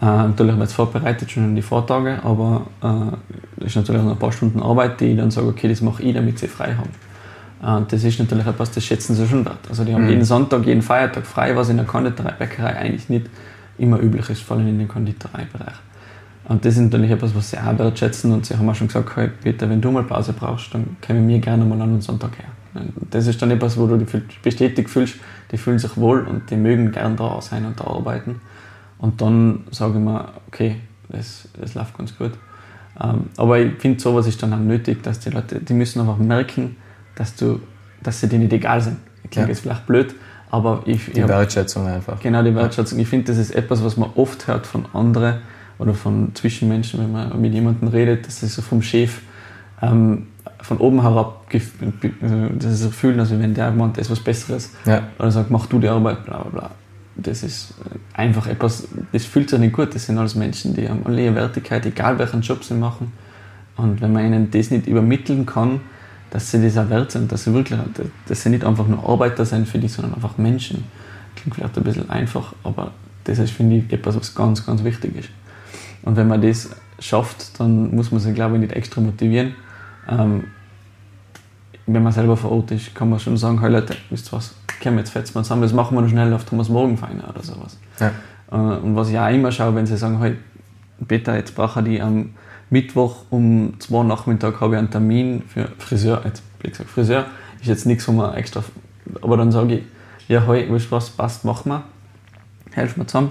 Äh, 0.00 0.04
natürlich 0.04 0.58
wird 0.58 0.68
es 0.68 0.74
vorbereitet 0.74 1.30
schon 1.30 1.44
in 1.44 1.56
die 1.56 1.62
Vortage, 1.62 2.20
aber 2.22 2.66
äh, 2.82 3.16
das 3.56 3.68
ist 3.68 3.76
natürlich 3.76 4.02
noch 4.02 4.12
ein 4.12 4.18
paar 4.18 4.32
Stunden 4.32 4.62
Arbeit, 4.62 5.00
die 5.00 5.06
ich 5.06 5.16
dann 5.16 5.30
sage, 5.30 5.46
okay, 5.46 5.68
das 5.68 5.80
mache 5.80 6.02
ich, 6.02 6.14
damit 6.14 6.38
sie 6.38 6.48
frei 6.48 6.74
haben. 6.74 7.80
Äh, 7.82 7.86
das 7.90 8.04
ist 8.04 8.18
natürlich 8.18 8.46
etwas, 8.46 8.72
das 8.72 8.84
schätzen 8.84 9.14
sie 9.14 9.26
schon 9.26 9.46
wert. 9.46 9.60
Also 9.70 9.84
die 9.84 9.94
haben 9.94 10.04
mhm. 10.04 10.10
jeden 10.10 10.24
Sonntag, 10.24 10.66
jeden 10.66 10.82
Feiertag 10.82 11.24
frei, 11.24 11.56
was 11.56 11.70
in 11.70 11.78
der 11.78 11.86
Konditorei, 11.86 12.32
Bäckerei 12.32 12.76
eigentlich 12.76 13.08
nicht 13.08 13.26
immer 13.78 13.98
üblich 13.98 14.28
ist, 14.28 14.42
vor 14.42 14.58
allem 14.58 14.68
in 14.68 14.78
dem 14.78 14.88
Konditoreibereich. 14.88 15.76
Und 16.44 16.62
das 16.62 16.74
ist 16.74 16.80
natürlich 16.80 17.10
etwas, 17.10 17.34
was 17.34 17.50
sie 17.50 17.58
auch 17.58 17.78
wertschätzen 17.78 18.32
und 18.32 18.44
sie 18.44 18.54
haben 18.54 18.68
auch 18.68 18.74
schon 18.74 18.88
gesagt, 18.88 19.16
hey, 19.16 19.30
Peter, 19.42 19.68
wenn 19.70 19.80
du 19.80 19.90
mal 19.90 20.04
Pause 20.04 20.34
brauchst, 20.34 20.74
dann 20.74 20.98
kommen 21.04 21.26
wir 21.26 21.38
gerne 21.38 21.64
mal 21.64 21.80
an 21.80 21.88
einen 21.88 22.00
Sonntag 22.02 22.38
her. 22.38 22.50
Das 23.10 23.26
ist 23.26 23.40
dann 23.40 23.50
etwas, 23.50 23.76
wo 23.76 23.86
du 23.86 23.98
dich 23.98 24.22
bestätigt 24.42 24.90
fühlst, 24.90 25.16
die 25.50 25.58
fühlen 25.58 25.78
sich 25.78 25.96
wohl 25.96 26.26
und 26.26 26.50
die 26.50 26.56
mögen 26.56 26.92
gern 26.92 27.16
da 27.16 27.40
sein 27.40 27.64
und 27.64 27.78
da 27.80 27.84
arbeiten. 27.84 28.40
Und 28.98 29.20
dann 29.20 29.64
sage 29.70 29.94
ich 29.94 30.04
mir, 30.04 30.28
okay, 30.48 30.76
das, 31.08 31.48
das 31.60 31.74
läuft 31.74 31.96
ganz 31.96 32.16
gut. 32.16 32.32
Ähm, 33.00 33.26
aber 33.36 33.58
ich 33.58 33.74
finde, 33.78 34.00
sowas 34.00 34.26
ist 34.26 34.42
dann 34.42 34.52
auch 34.52 34.58
nötig, 34.58 35.02
dass 35.02 35.20
die 35.20 35.30
Leute, 35.30 35.60
die 35.60 35.74
müssen 35.74 36.00
einfach 36.00 36.16
merken, 36.16 36.76
dass, 37.14 37.34
du, 37.36 37.60
dass 38.02 38.20
sie 38.20 38.28
dir 38.28 38.38
nicht 38.38 38.52
egal 38.52 38.80
sind. 38.80 38.96
Ich 39.24 39.30
klinge 39.30 39.48
ja. 39.48 39.52
jetzt 39.52 39.60
vielleicht 39.60 39.86
blöd, 39.86 40.14
aber 40.50 40.82
ich, 40.86 41.06
die 41.12 41.20
ich 41.20 41.28
Wertschätzung 41.28 41.86
einfach. 41.86 42.20
Genau, 42.20 42.42
die 42.42 42.54
Wertschätzung. 42.54 42.98
Ich 42.98 43.08
finde, 43.08 43.26
das 43.26 43.38
ist 43.38 43.54
etwas, 43.54 43.84
was 43.84 43.96
man 43.96 44.10
oft 44.14 44.46
hört 44.46 44.66
von 44.66 44.86
anderen 44.94 45.40
oder 45.78 45.94
von 45.94 46.34
Zwischenmenschen, 46.34 47.00
wenn 47.00 47.12
man 47.12 47.40
mit 47.40 47.52
jemandem 47.52 47.88
redet, 47.88 48.26
dass 48.26 48.40
sie 48.40 48.46
so 48.46 48.62
vom 48.62 48.80
Chef 48.80 49.20
ähm, 49.82 50.28
von 50.66 50.78
oben 50.78 51.02
herab 51.02 51.46
äh, 51.52 51.60
dass 52.58 52.70
sie 52.70 52.84
sich 52.84 52.94
fühlen, 52.94 53.20
also 53.20 53.38
wenn 53.38 53.54
der 53.54 53.70
meint, 53.70 53.98
ist 53.98 54.10
was 54.10 54.20
Besseres 54.20 54.72
ja. 54.84 55.04
oder 55.18 55.30
sagt, 55.30 55.50
mach 55.50 55.66
du 55.66 55.78
die 55.78 55.88
Arbeit, 55.88 56.24
bla 56.24 56.42
bla 56.42 56.50
bla. 56.50 56.70
Das 57.14 57.42
ist 57.44 57.74
äh, 57.84 58.20
einfach 58.20 58.48
etwas, 58.48 58.88
das 59.12 59.24
fühlt 59.24 59.48
sich 59.48 59.60
nicht 59.60 59.74
gut. 59.74 59.94
Das 59.94 60.06
sind 60.06 60.18
alles 60.18 60.34
Menschen, 60.34 60.74
die 60.74 60.88
haben 60.88 61.02
alle 61.04 61.24
ihre 61.24 61.34
Wertigkeit, 61.36 61.86
egal 61.86 62.18
welchen 62.18 62.42
Job 62.42 62.64
sie 62.64 62.74
machen. 62.74 63.12
Und 63.76 64.00
wenn 64.00 64.12
man 64.12 64.26
ihnen 64.26 64.50
das 64.50 64.70
nicht 64.70 64.86
übermitteln 64.86 65.46
kann, 65.46 65.80
dass 66.30 66.50
sie 66.50 66.60
das 66.60 66.76
auch 66.76 66.90
wert 66.90 67.12
sind, 67.12 67.30
dass 67.30 67.44
sie 67.44 67.54
wirklich, 67.54 67.78
dass 68.26 68.42
sie 68.42 68.50
nicht 68.50 68.64
einfach 68.64 68.88
nur 68.88 69.08
Arbeiter 69.08 69.44
sind 69.44 69.68
für 69.68 69.78
die, 69.78 69.88
sondern 69.88 70.14
einfach 70.14 70.36
Menschen. 70.36 70.84
Klingt 71.36 71.54
vielleicht 71.54 71.78
ein 71.78 71.84
bisschen 71.84 72.10
einfach, 72.10 72.54
aber 72.64 72.90
das 73.24 73.38
ist, 73.38 73.52
finde 73.52 73.76
ich, 73.76 73.92
etwas, 73.92 74.16
was 74.16 74.34
ganz, 74.34 74.66
ganz 74.66 74.82
wichtig 74.82 75.16
ist. 75.16 75.28
Und 76.02 76.16
wenn 76.16 76.26
man 76.26 76.42
das 76.42 76.70
schafft, 76.98 77.60
dann 77.60 77.94
muss 77.94 78.10
man 78.10 78.20
sich, 78.20 78.34
glaube 78.34 78.56
ich, 78.56 78.62
nicht 78.62 78.72
extra 78.72 79.00
motivieren. 79.00 79.54
Ähm, 80.08 80.44
wenn 81.86 82.02
man 82.02 82.12
selber 82.12 82.36
vor 82.36 82.52
Ort 82.52 82.70
ist, 82.72 82.94
kann 82.94 83.10
man 83.10 83.18
schon 83.18 83.36
sagen, 83.36 83.60
hey 83.60 83.70
Leute, 83.70 83.96
wisst 84.10 84.28
ihr 84.28 84.36
was, 84.36 84.54
kommen 84.82 84.98
jetzt 84.98 85.10
fetzt 85.10 85.34
mal 85.34 85.42
zusammen, 85.42 85.62
das 85.62 85.72
machen 85.72 85.96
wir 85.96 86.02
noch 86.02 86.08
schnell, 86.08 86.32
auf 86.32 86.44
tun 86.44 86.58
wir 86.58 86.62
es 86.62 86.68
morgen 86.68 86.96
feiner 86.96 87.28
oder 87.28 87.42
sowas. 87.42 87.78
Ja. 88.00 88.10
Äh, 88.50 88.78
und 88.78 88.96
was 88.96 89.08
ich 89.08 89.18
auch 89.18 89.28
immer 89.28 89.52
schaue, 89.52 89.74
wenn 89.74 89.86
sie 89.86 89.96
sagen, 89.96 90.18
hey, 90.20 90.36
Peter, 91.06 91.36
jetzt 91.36 91.54
brauche 91.54 91.80
ich 91.80 91.86
die 91.86 92.00
am 92.00 92.30
Mittwoch 92.70 93.24
um 93.30 93.74
zwei 93.78 94.02
Nachmittag 94.02 94.60
habe 94.60 94.74
ich 94.74 94.78
einen 94.78 94.90
Termin 94.90 95.42
für 95.46 95.68
Friseur, 95.78 96.22
jetzt 96.24 96.42
wie 96.60 96.70
gesagt, 96.70 96.90
Friseur 96.90 97.26
ist 97.60 97.68
jetzt 97.68 97.86
nichts, 97.86 98.08
wo 98.08 98.12
man 98.12 98.34
extra, 98.34 98.64
aber 99.22 99.36
dann 99.36 99.52
sage 99.52 99.76
ich, 99.76 99.82
ja, 100.28 100.44
hey, 100.46 100.70
weißt 100.70 100.86
du 100.86 100.90
was, 100.90 101.10
passt, 101.10 101.44
machen 101.44 101.70
wir, 101.70 101.84
helfen 102.72 103.02
wir 103.02 103.06
zusammen, 103.06 103.30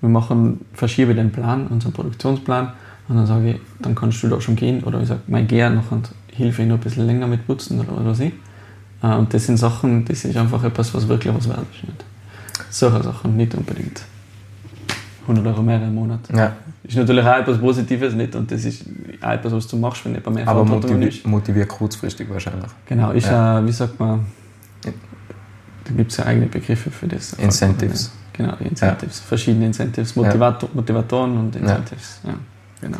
wir 0.00 0.08
machen, 0.08 0.64
verschiebe 0.74 1.14
den 1.14 1.32
Plan, 1.32 1.66
unseren 1.66 1.92
Produktionsplan. 1.92 2.72
Und 3.08 3.16
dann 3.16 3.26
sage 3.26 3.52
ich, 3.52 3.60
dann 3.80 3.94
kannst 3.94 4.22
du 4.22 4.28
da 4.28 4.40
schon 4.40 4.54
gehen. 4.54 4.84
Oder 4.84 5.00
ich 5.00 5.08
sage, 5.08 5.20
mein 5.26 5.46
geh 5.46 5.68
noch 5.70 5.90
und 5.90 6.10
hilfe 6.38 6.62
ich 6.62 6.68
noch 6.68 6.76
ein 6.76 6.80
bisschen 6.80 7.06
länger 7.06 7.26
mit 7.26 7.46
Putzen 7.46 7.80
oder 7.80 7.96
was 7.96 8.04
weiß 8.04 8.20
ich. 8.20 8.32
Äh, 9.02 9.14
und 9.14 9.32
das 9.34 9.44
sind 9.46 9.58
Sachen, 9.58 10.04
das 10.04 10.24
ist 10.24 10.36
einfach 10.36 10.62
etwas, 10.64 10.94
was 10.94 11.06
wirklich 11.06 11.34
was 11.34 11.48
wert 11.48 11.66
ist. 11.74 11.84
Nicht? 11.84 12.04
Solche 12.70 13.02
Sachen, 13.02 13.36
nicht 13.36 13.54
unbedingt 13.54 14.02
100 15.22 15.46
Euro 15.46 15.62
mehr 15.62 15.82
im 15.82 15.94
Monat. 15.94 16.20
Ja. 16.34 16.56
Ist 16.82 16.96
natürlich 16.96 17.24
auch 17.24 17.38
etwas 17.38 17.58
Positives, 17.58 18.14
nicht? 18.14 18.34
Und 18.34 18.50
das 18.50 18.64
ist 18.64 18.84
auch 19.20 19.30
etwas, 19.30 19.52
was 19.52 19.66
du 19.66 19.76
machst, 19.76 20.04
wenn 20.04 20.14
jemand 20.14 20.36
mehr 20.36 20.48
Aber 20.48 20.64
motiviert, 20.64 21.26
motiviert 21.26 21.68
kurzfristig 21.68 22.30
wahrscheinlich. 22.30 22.70
Genau, 22.86 23.10
ist 23.10 23.26
ja. 23.26 23.58
Äh, 23.58 23.66
wie 23.66 23.72
sagt 23.72 24.00
man, 24.00 24.26
da 24.82 24.90
gibt 25.94 26.12
es 26.12 26.18
ja 26.18 26.26
eigene 26.26 26.46
Begriffe 26.46 26.90
für 26.90 27.06
das. 27.08 27.32
Incentives. 27.34 28.12
Genau, 28.32 28.54
Incentives. 28.60 29.18
Ja. 29.18 29.26
Verschiedene 29.26 29.66
Incentives, 29.66 30.14
Motivator, 30.14 30.70
Motivatoren 30.72 31.36
und 31.36 31.56
Incentives. 31.56 32.20
Ja. 32.24 32.34
genau. 32.80 32.98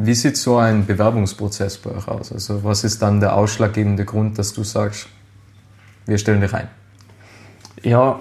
Wie 0.00 0.14
sieht 0.14 0.36
so 0.36 0.58
ein 0.58 0.86
Bewerbungsprozess 0.86 1.78
bei 1.78 1.90
euch 1.90 2.06
aus? 2.06 2.32
Also 2.32 2.62
was 2.62 2.84
ist 2.84 3.02
dann 3.02 3.18
der 3.18 3.34
ausschlaggebende 3.34 4.04
Grund, 4.04 4.38
dass 4.38 4.52
du 4.52 4.62
sagst, 4.62 5.08
wir 6.06 6.16
stellen 6.18 6.40
dich 6.40 6.54
ein? 6.54 6.68
Ja, 7.82 8.20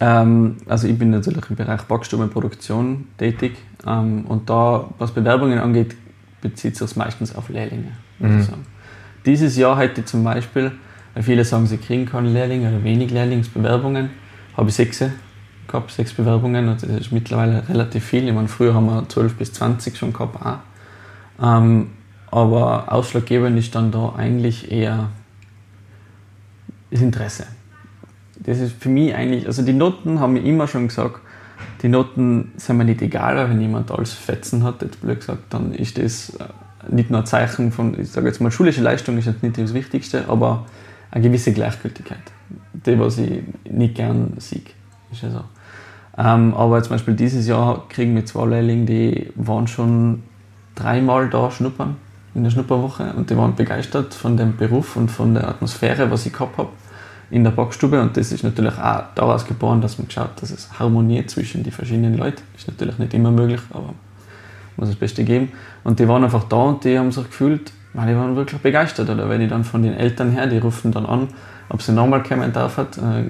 ähm, 0.00 0.56
also 0.66 0.88
ich 0.88 0.98
bin 0.98 1.10
natürlich 1.10 1.48
im 1.50 1.56
Bereich 1.56 1.82
Backstubenproduktion 1.82 3.08
tätig 3.18 3.58
ähm, 3.86 4.24
und 4.26 4.48
da, 4.48 4.88
was 4.96 5.12
Bewerbungen 5.12 5.58
angeht, 5.58 5.96
bezieht 6.40 6.76
sich 6.76 6.96
meistens 6.96 7.34
auf 7.34 7.50
Lehrlinge. 7.50 7.92
Mhm. 8.18 8.46
Dieses 9.26 9.56
Jahr 9.58 9.78
hätte 9.78 10.00
ich 10.00 10.06
zum 10.06 10.24
Beispiel, 10.24 10.72
weil 11.12 11.22
viele 11.22 11.44
sagen, 11.44 11.66
sie 11.66 11.76
kriegen 11.76 12.06
keine 12.06 12.30
Lehrlinge 12.30 12.68
oder 12.68 12.82
wenig 12.82 13.10
Lehrlingsbewerbungen, 13.10 14.10
habe 14.56 14.70
ich 14.70 14.74
sechs 14.74 15.04
gehabt, 15.66 15.90
sechs 15.90 16.14
Bewerbungen 16.14 16.68
und 16.70 16.82
das 16.82 16.88
ist 16.88 17.12
mittlerweile 17.12 17.68
relativ 17.68 18.02
viel. 18.02 18.26
Ich 18.26 18.34
meine, 18.34 18.48
früher 18.48 18.72
haben 18.72 18.86
wir 18.86 19.06
12 19.06 19.34
bis 19.34 19.52
20 19.52 19.98
schon 19.98 20.14
gehabt 20.14 20.40
auch. 20.40 20.58
Ähm, 21.40 21.90
aber 22.30 22.92
ausschlaggebend 22.92 23.58
ist 23.58 23.74
dann 23.74 23.90
da 23.90 24.14
eigentlich 24.16 24.70
eher 24.70 25.08
das 26.90 27.00
Interesse. 27.00 27.46
Das 28.40 28.58
ist 28.58 28.74
für 28.80 28.88
mich 28.88 29.14
eigentlich, 29.14 29.46
also 29.46 29.62
die 29.62 29.72
Noten 29.72 30.20
haben 30.20 30.34
mir 30.34 30.42
immer 30.42 30.66
schon 30.66 30.88
gesagt, 30.88 31.20
die 31.82 31.88
Noten 31.88 32.52
sind 32.56 32.76
mir 32.76 32.84
nicht 32.84 33.02
egal, 33.02 33.48
wenn 33.48 33.60
jemand 33.60 33.90
alles 33.90 34.12
Fetzen 34.12 34.62
hat, 34.64 34.82
jetzt 34.82 35.00
blöd 35.00 35.20
gesagt, 35.20 35.44
dann 35.50 35.72
ist 35.72 35.98
das 35.98 36.30
äh, 36.30 36.44
nicht 36.90 37.10
nur 37.10 37.20
ein 37.20 37.26
Zeichen 37.26 37.72
von, 37.72 37.98
ich 37.98 38.10
sage 38.10 38.28
jetzt 38.28 38.40
mal, 38.40 38.50
schulische 38.50 38.82
Leistung 38.82 39.18
ist 39.18 39.26
jetzt 39.26 39.42
nicht 39.42 39.58
das 39.58 39.74
Wichtigste, 39.74 40.28
aber 40.28 40.66
eine 41.10 41.24
gewisse 41.24 41.52
Gleichgültigkeit. 41.52 42.18
Die, 42.72 42.98
was 42.98 43.18
ich 43.18 43.42
nicht 43.68 43.94
gern 43.94 44.34
sehe. 44.38 44.62
Ist 45.10 45.22
ja 45.22 45.30
so. 45.30 45.44
Ähm, 46.16 46.54
aber 46.54 46.82
zum 46.82 46.90
Beispiel 46.90 47.14
dieses 47.14 47.46
Jahr 47.46 47.88
kriegen 47.88 48.14
wir 48.14 48.26
zwei 48.26 48.46
Lehrlinge, 48.46 48.84
die 48.84 49.32
waren 49.36 49.66
schon 49.66 50.22
dreimal 50.78 51.28
da 51.28 51.50
schnuppern 51.50 51.96
in 52.34 52.44
der 52.44 52.50
Schnupperwoche 52.50 53.12
und 53.16 53.30
die 53.30 53.36
waren 53.36 53.54
begeistert 53.54 54.14
von 54.14 54.36
dem 54.36 54.56
Beruf 54.56 54.96
und 54.96 55.10
von 55.10 55.34
der 55.34 55.48
Atmosphäre, 55.48 56.10
was 56.10 56.26
ich 56.26 56.32
gehabt 56.32 56.56
habe 56.58 56.70
in 57.30 57.44
der 57.44 57.50
Backstube 57.50 58.00
und 58.00 58.16
das 58.16 58.32
ist 58.32 58.44
natürlich 58.44 58.78
auch 58.78 59.02
daraus 59.14 59.44
geboren, 59.44 59.80
dass 59.80 59.98
man 59.98 60.08
geschaut, 60.08 60.30
dass 60.40 60.50
es 60.50 60.78
Harmonie 60.78 61.26
zwischen 61.26 61.62
die 61.62 61.70
verschiedenen 61.70 62.16
Leuten 62.16 62.42
ist 62.56 62.68
natürlich 62.68 62.98
nicht 62.98 63.12
immer 63.14 63.30
möglich, 63.30 63.60
aber 63.70 63.94
muss 64.76 64.88
das 64.88 64.96
Beste 64.96 65.24
geben 65.24 65.50
und 65.84 65.98
die 65.98 66.06
waren 66.06 66.24
einfach 66.24 66.44
da 66.44 66.56
und 66.56 66.84
die 66.84 66.98
haben 66.98 67.10
sich 67.10 67.24
gefühlt, 67.24 67.72
die 67.94 67.98
waren 67.98 68.36
wirklich 68.36 68.60
begeistert 68.60 69.10
oder 69.10 69.28
wenn 69.28 69.40
ich 69.40 69.50
dann 69.50 69.64
von 69.64 69.82
den 69.82 69.94
Eltern 69.94 70.30
her, 70.30 70.46
die 70.46 70.58
rufen 70.58 70.92
dann 70.92 71.06
an, 71.06 71.28
ob 71.68 71.82
sie 71.82 71.92
nochmal 71.92 72.22
kommen 72.22 72.52
darf, 72.52 72.76
hat, 72.76 72.98
äh, 72.98 73.24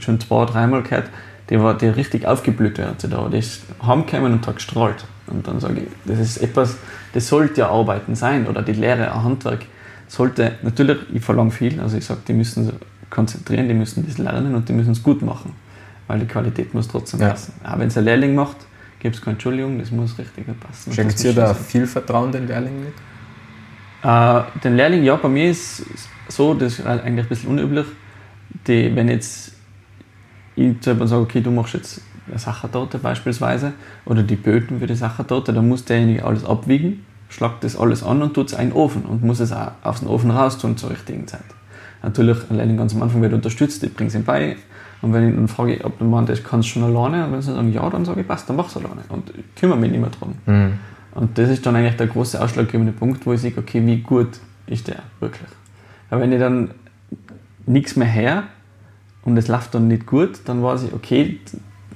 schon 0.00 0.20
zwei, 0.20 0.44
dreimal 0.46 0.82
gehört, 0.82 1.10
die 1.50 1.60
war 1.60 1.76
die 1.76 1.88
richtig 1.88 2.26
aufgeblüht, 2.26 2.78
während 2.78 3.00
sie 3.00 3.08
da. 3.08 3.28
Die 3.28 3.38
ist 3.38 3.62
heimgekommen 3.86 4.32
und 4.32 4.46
hat 4.46 4.56
gestrahlt. 4.56 5.04
Und 5.26 5.46
dann 5.46 5.60
sage 5.60 5.80
ich, 5.80 5.88
das 6.04 6.18
ist 6.18 6.36
etwas, 6.38 6.76
das 7.12 7.28
sollte 7.28 7.62
ja 7.62 7.68
Arbeiten 7.68 8.14
sein 8.14 8.46
oder 8.46 8.62
die 8.62 8.72
Lehre, 8.72 9.12
ein 9.12 9.24
Handwerk 9.24 9.66
sollte, 10.06 10.52
natürlich, 10.62 10.98
ich 11.12 11.24
verlange 11.24 11.50
viel, 11.50 11.80
also 11.80 11.96
ich 11.96 12.04
sage, 12.04 12.20
die 12.28 12.34
müssen 12.34 12.66
sich 12.66 12.74
konzentrieren, 13.10 13.68
die 13.68 13.74
müssen 13.74 14.04
das 14.06 14.18
lernen 14.18 14.54
und 14.54 14.68
die 14.68 14.72
müssen 14.72 14.92
es 14.92 15.02
gut 15.02 15.22
machen, 15.22 15.54
weil 16.06 16.18
die 16.20 16.26
Qualität 16.26 16.74
muss 16.74 16.88
trotzdem 16.88 17.20
ja. 17.20 17.30
passen. 17.30 17.54
Auch 17.64 17.78
wenn 17.78 17.88
es 17.88 17.96
ein 17.96 18.04
Lehrling 18.04 18.34
macht, 18.34 18.56
gibt 18.98 19.16
es 19.16 19.22
keine 19.22 19.34
Entschuldigung, 19.34 19.78
das 19.78 19.90
muss 19.90 20.18
richtig 20.18 20.44
passen. 20.60 20.92
Schenkt 20.92 21.22
ihr 21.24 21.32
da 21.32 21.54
viel 21.54 21.86
Vertrauen 21.86 22.32
den 22.32 22.46
Lehrling 22.46 22.80
mit? 22.80 22.92
Äh, 24.02 24.42
den 24.62 24.76
Lehrling, 24.76 25.04
ja, 25.04 25.16
bei 25.16 25.28
mir 25.28 25.50
ist 25.50 25.80
es 25.80 26.08
so, 26.28 26.54
das 26.54 26.78
ist 26.78 26.86
eigentlich 26.86 27.24
ein 27.24 27.28
bisschen 27.28 27.50
unüblich, 27.50 27.86
die, 28.66 28.94
wenn 28.94 29.08
jetzt 29.08 29.52
ich 30.56 30.76
selber 30.80 31.06
sage, 31.06 31.22
okay, 31.22 31.40
du 31.40 31.50
machst 31.50 31.74
jetzt 31.74 32.00
Sachertorte 32.36 32.98
beispielsweise 32.98 33.72
oder 34.06 34.22
die 34.22 34.36
Böden 34.36 34.80
für 34.80 34.86
die 34.86 34.94
Sachertorte, 34.94 35.52
dann 35.52 35.68
muss 35.68 35.84
derjenige 35.84 36.24
alles 36.24 36.44
abwiegen, 36.44 37.04
schlagt 37.28 37.64
das 37.64 37.76
alles 37.76 38.02
an 38.02 38.22
und 38.22 38.34
tut 38.34 38.48
es 38.48 38.58
in 38.58 38.70
den 38.70 38.72
Ofen 38.72 39.02
und 39.02 39.22
muss 39.22 39.40
es 39.40 39.52
auch 39.52 39.72
aus 39.82 40.00
dem 40.00 40.08
Ofen 40.08 40.30
raus 40.30 40.58
tun 40.58 40.76
zur 40.76 40.90
richtigen 40.90 41.26
Zeit. 41.26 41.44
Natürlich, 42.02 42.38
allein 42.50 42.76
ganz 42.76 42.94
am 42.94 43.02
Anfang 43.02 43.22
wird 43.22 43.32
unterstützt, 43.32 43.82
ich 43.82 43.94
bringe 43.94 44.08
es 44.08 44.14
ihm 44.14 44.24
bei. 44.24 44.56
Und 45.00 45.12
wenn 45.12 45.28
ich 45.28 45.34
dann 45.34 45.48
frage, 45.48 45.84
ob 45.84 45.98
der 45.98 46.06
Mann 46.06 46.26
das 46.26 46.42
kannst 46.42 46.68
du 46.68 46.72
schon 46.72 46.84
alleine, 46.84 47.26
und 47.26 47.32
wenn 47.32 47.42
sie 47.42 47.52
sagen, 47.52 47.72
ja, 47.72 47.88
dann 47.90 48.04
sage 48.04 48.22
ich, 48.22 48.28
passt, 48.28 48.48
dann 48.48 48.56
mach 48.56 48.68
es 48.68 48.76
alleine 48.76 49.02
und 49.08 49.30
ich 49.30 49.54
kümmere 49.54 49.78
mich 49.78 49.90
nicht 49.90 50.00
mehr 50.00 50.10
drum. 50.10 50.34
Mhm. 50.46 50.78
Und 51.14 51.38
das 51.38 51.50
ist 51.50 51.64
dann 51.64 51.76
eigentlich 51.76 51.96
der 51.96 52.06
große 52.06 52.42
ausschlaggebende 52.42 52.92
Punkt, 52.92 53.24
wo 53.26 53.32
ich 53.32 53.40
sage, 53.40 53.58
okay, 53.58 53.84
wie 53.84 53.98
gut 53.98 54.40
ist 54.66 54.88
der 54.88 55.02
wirklich? 55.20 55.48
Aber 56.10 56.20
wenn 56.20 56.32
ich 56.32 56.38
dann 56.38 56.70
nichts 57.66 57.96
mehr 57.96 58.08
her 58.08 58.44
und 59.24 59.36
es 59.36 59.48
läuft 59.48 59.74
dann 59.74 59.88
nicht 59.88 60.06
gut, 60.06 60.40
dann 60.46 60.62
weiß 60.62 60.84
ich, 60.84 60.92
okay, 60.92 61.38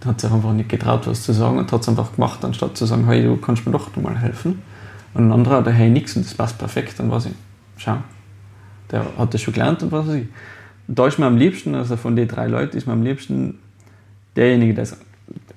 hat 0.05 0.21
sich 0.21 0.31
einfach 0.31 0.53
nicht 0.53 0.69
getraut, 0.69 1.07
was 1.07 1.23
zu 1.23 1.33
sagen 1.33 1.59
und 1.59 1.71
hat 1.71 1.81
es 1.81 1.89
einfach 1.89 2.15
gemacht, 2.15 2.45
anstatt 2.45 2.77
zu 2.77 2.87
sagen, 2.87 3.07
hey, 3.07 3.23
du 3.23 3.37
kannst 3.37 3.67
mir 3.67 3.73
doch 3.73 3.95
mal 3.97 4.17
helfen. 4.17 4.63
Und 5.15 5.29
ein 5.29 5.33
anderer 5.33 5.57
hat, 5.57 5.67
hey, 5.69 5.91
nix 5.91 6.17
und 6.17 6.25
das 6.25 6.35
passt 6.35 6.59
perfekt, 6.59 6.99
dann 6.99 7.11
weiß 7.11 7.27
ich, 7.27 7.33
schau, 7.77 7.99
der 8.91 9.05
hat 9.17 9.35
das 9.35 9.41
schon 9.41 9.55
gelernt 9.55 9.83
und 9.83 9.93
was 9.93 10.07
weiß 10.07 10.15
ich. 10.15 10.29
Und 10.87 10.99
da 10.99 11.07
ist 11.07 11.19
mir 11.19 11.27
am 11.27 11.37
liebsten, 11.37 11.75
also 11.75 11.97
von 11.97 12.17
den 12.17 12.29
drei 12.29 12.47
Leuten, 12.47 12.77
ist 12.77 12.87
mir 12.87 12.93
am 12.93 13.03
liebsten 13.03 13.59
derjenige, 14.37 14.75
der 14.75 14.87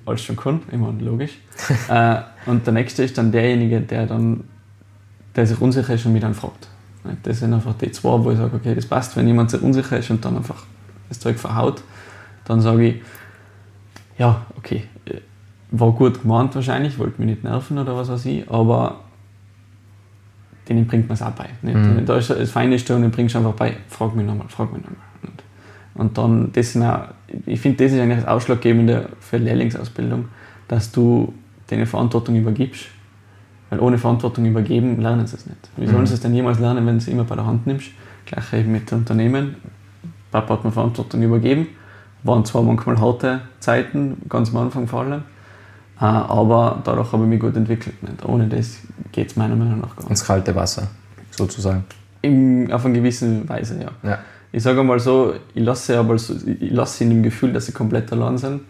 alles 0.04 0.22
schon 0.22 0.36
kann, 0.36 0.60
immer 0.70 0.92
logisch. 0.98 1.38
äh, 1.88 2.20
und 2.46 2.66
der 2.66 2.74
nächste 2.74 3.04
ist 3.04 3.16
dann 3.16 3.32
derjenige, 3.32 3.80
der 3.80 4.06
dann, 4.06 4.44
der 5.36 5.46
sich 5.46 5.60
unsicher 5.60 5.94
ist 5.94 6.04
und 6.04 6.12
mich 6.12 6.22
dann 6.22 6.34
fragt. 6.34 6.68
Das 7.22 7.40
sind 7.40 7.52
einfach 7.52 7.74
die 7.74 7.90
zwei, 7.90 8.22
wo 8.22 8.30
ich 8.30 8.38
sage, 8.38 8.54
okay, 8.54 8.74
das 8.74 8.86
passt, 8.86 9.16
wenn 9.16 9.26
jemand 9.26 9.50
sich 9.50 9.60
unsicher 9.60 9.98
ist 9.98 10.10
und 10.10 10.24
dann 10.24 10.36
einfach 10.36 10.64
das 11.08 11.18
Zeug 11.18 11.38
verhaut, 11.38 11.82
dann 12.44 12.60
sage 12.60 12.88
ich, 12.88 13.02
ja, 14.22 14.46
okay, 14.56 14.84
äh, 15.06 15.16
war 15.72 15.90
gut 15.90 16.22
gemeint 16.22 16.54
wahrscheinlich, 16.54 16.96
wollte 16.98 17.20
mich 17.20 17.30
nicht 17.30 17.44
nerven 17.44 17.76
oder 17.76 17.96
was 17.96 18.08
weiß 18.08 18.24
ich, 18.26 18.48
aber 18.48 19.00
denen 20.68 20.86
bringt 20.86 21.08
man 21.08 21.14
es 21.14 21.22
auch 21.22 21.32
bei. 21.32 21.48
Mhm. 21.62 22.06
Da 22.06 22.16
ist 22.16 22.30
das 22.30 22.50
Feineste 22.52 22.94
und 22.94 23.02
den 23.02 23.10
bringst 23.10 23.34
du 23.34 23.38
einfach 23.38 23.54
bei, 23.54 23.76
frag 23.88 24.14
mich 24.14 24.24
nochmal, 24.24 24.46
frag 24.48 24.72
mich 24.72 24.82
nochmal. 24.82 24.98
Und, 25.22 25.42
und 26.00 26.18
dann, 26.18 26.52
das 26.52 26.72
sind 26.72 26.84
auch, 26.84 27.06
ich 27.46 27.60
finde, 27.60 27.82
das 27.82 27.92
ist 27.92 28.00
eigentlich 28.00 28.20
das 28.20 28.28
Ausschlaggebende 28.28 29.08
für 29.18 29.38
Lehrlingsausbildung, 29.38 30.26
dass 30.68 30.92
du 30.92 31.34
deine 31.66 31.86
Verantwortung 31.86 32.36
übergibst. 32.36 32.86
Weil 33.70 33.80
ohne 33.80 33.98
Verantwortung 33.98 34.44
übergeben 34.44 35.00
lernen 35.00 35.26
sie 35.26 35.34
es 35.34 35.46
nicht. 35.46 35.70
Wie 35.76 35.86
sollen 35.86 36.02
mhm. 36.02 36.06
sie 36.06 36.14
es 36.14 36.20
denn 36.20 36.34
jemals 36.34 36.60
lernen, 36.60 36.86
wenn 36.86 36.94
du 36.94 36.98
es 36.98 37.08
immer 37.08 37.24
bei 37.24 37.34
der 37.34 37.46
Hand 37.46 37.66
nimmst? 37.66 37.88
Gleich 38.26 38.52
eben 38.52 38.70
mit 38.70 38.92
Unternehmen. 38.92 39.56
Papa 40.30 40.54
hat 40.54 40.64
mir 40.64 40.70
Verantwortung 40.70 41.22
übergeben. 41.22 41.66
Waren 42.24 42.44
zwar 42.44 42.62
manchmal 42.62 43.00
harte 43.00 43.40
Zeiten, 43.60 44.22
ganz 44.28 44.50
am 44.50 44.58
Anfang 44.58 44.86
vor 44.86 45.00
allem, 45.00 45.22
äh, 46.00 46.04
aber 46.04 46.80
dadurch 46.84 47.12
habe 47.12 47.24
ich 47.24 47.28
mich 47.28 47.40
gut 47.40 47.56
entwickelt. 47.56 47.96
Ohne 48.24 48.46
das 48.46 48.78
geht 49.10 49.30
es 49.30 49.36
meiner 49.36 49.56
Meinung 49.56 49.80
nach 49.80 49.96
gar 49.96 50.02
nicht. 50.02 50.10
Ins 50.10 50.24
kalte 50.24 50.54
Wasser, 50.54 50.88
sozusagen. 51.30 51.84
Im, 52.22 52.70
auf 52.70 52.84
eine 52.84 52.94
gewisse 52.94 53.48
Weise, 53.48 53.80
ja. 53.80 54.08
ja. 54.08 54.18
Ich 54.52 54.62
sage 54.62 54.82
mal 54.82 55.00
so, 55.00 55.34
ich 55.54 55.64
lasse, 55.64 55.98
aber 55.98 56.18
so, 56.18 56.34
ich 56.46 56.70
lasse 56.70 56.98
sie 56.98 57.04
in 57.04 57.10
dem 57.10 57.22
Gefühl, 57.22 57.52
dass 57.52 57.66
sie 57.66 57.72
komplett 57.72 58.12
allein 58.12 58.38
sind 58.38 58.60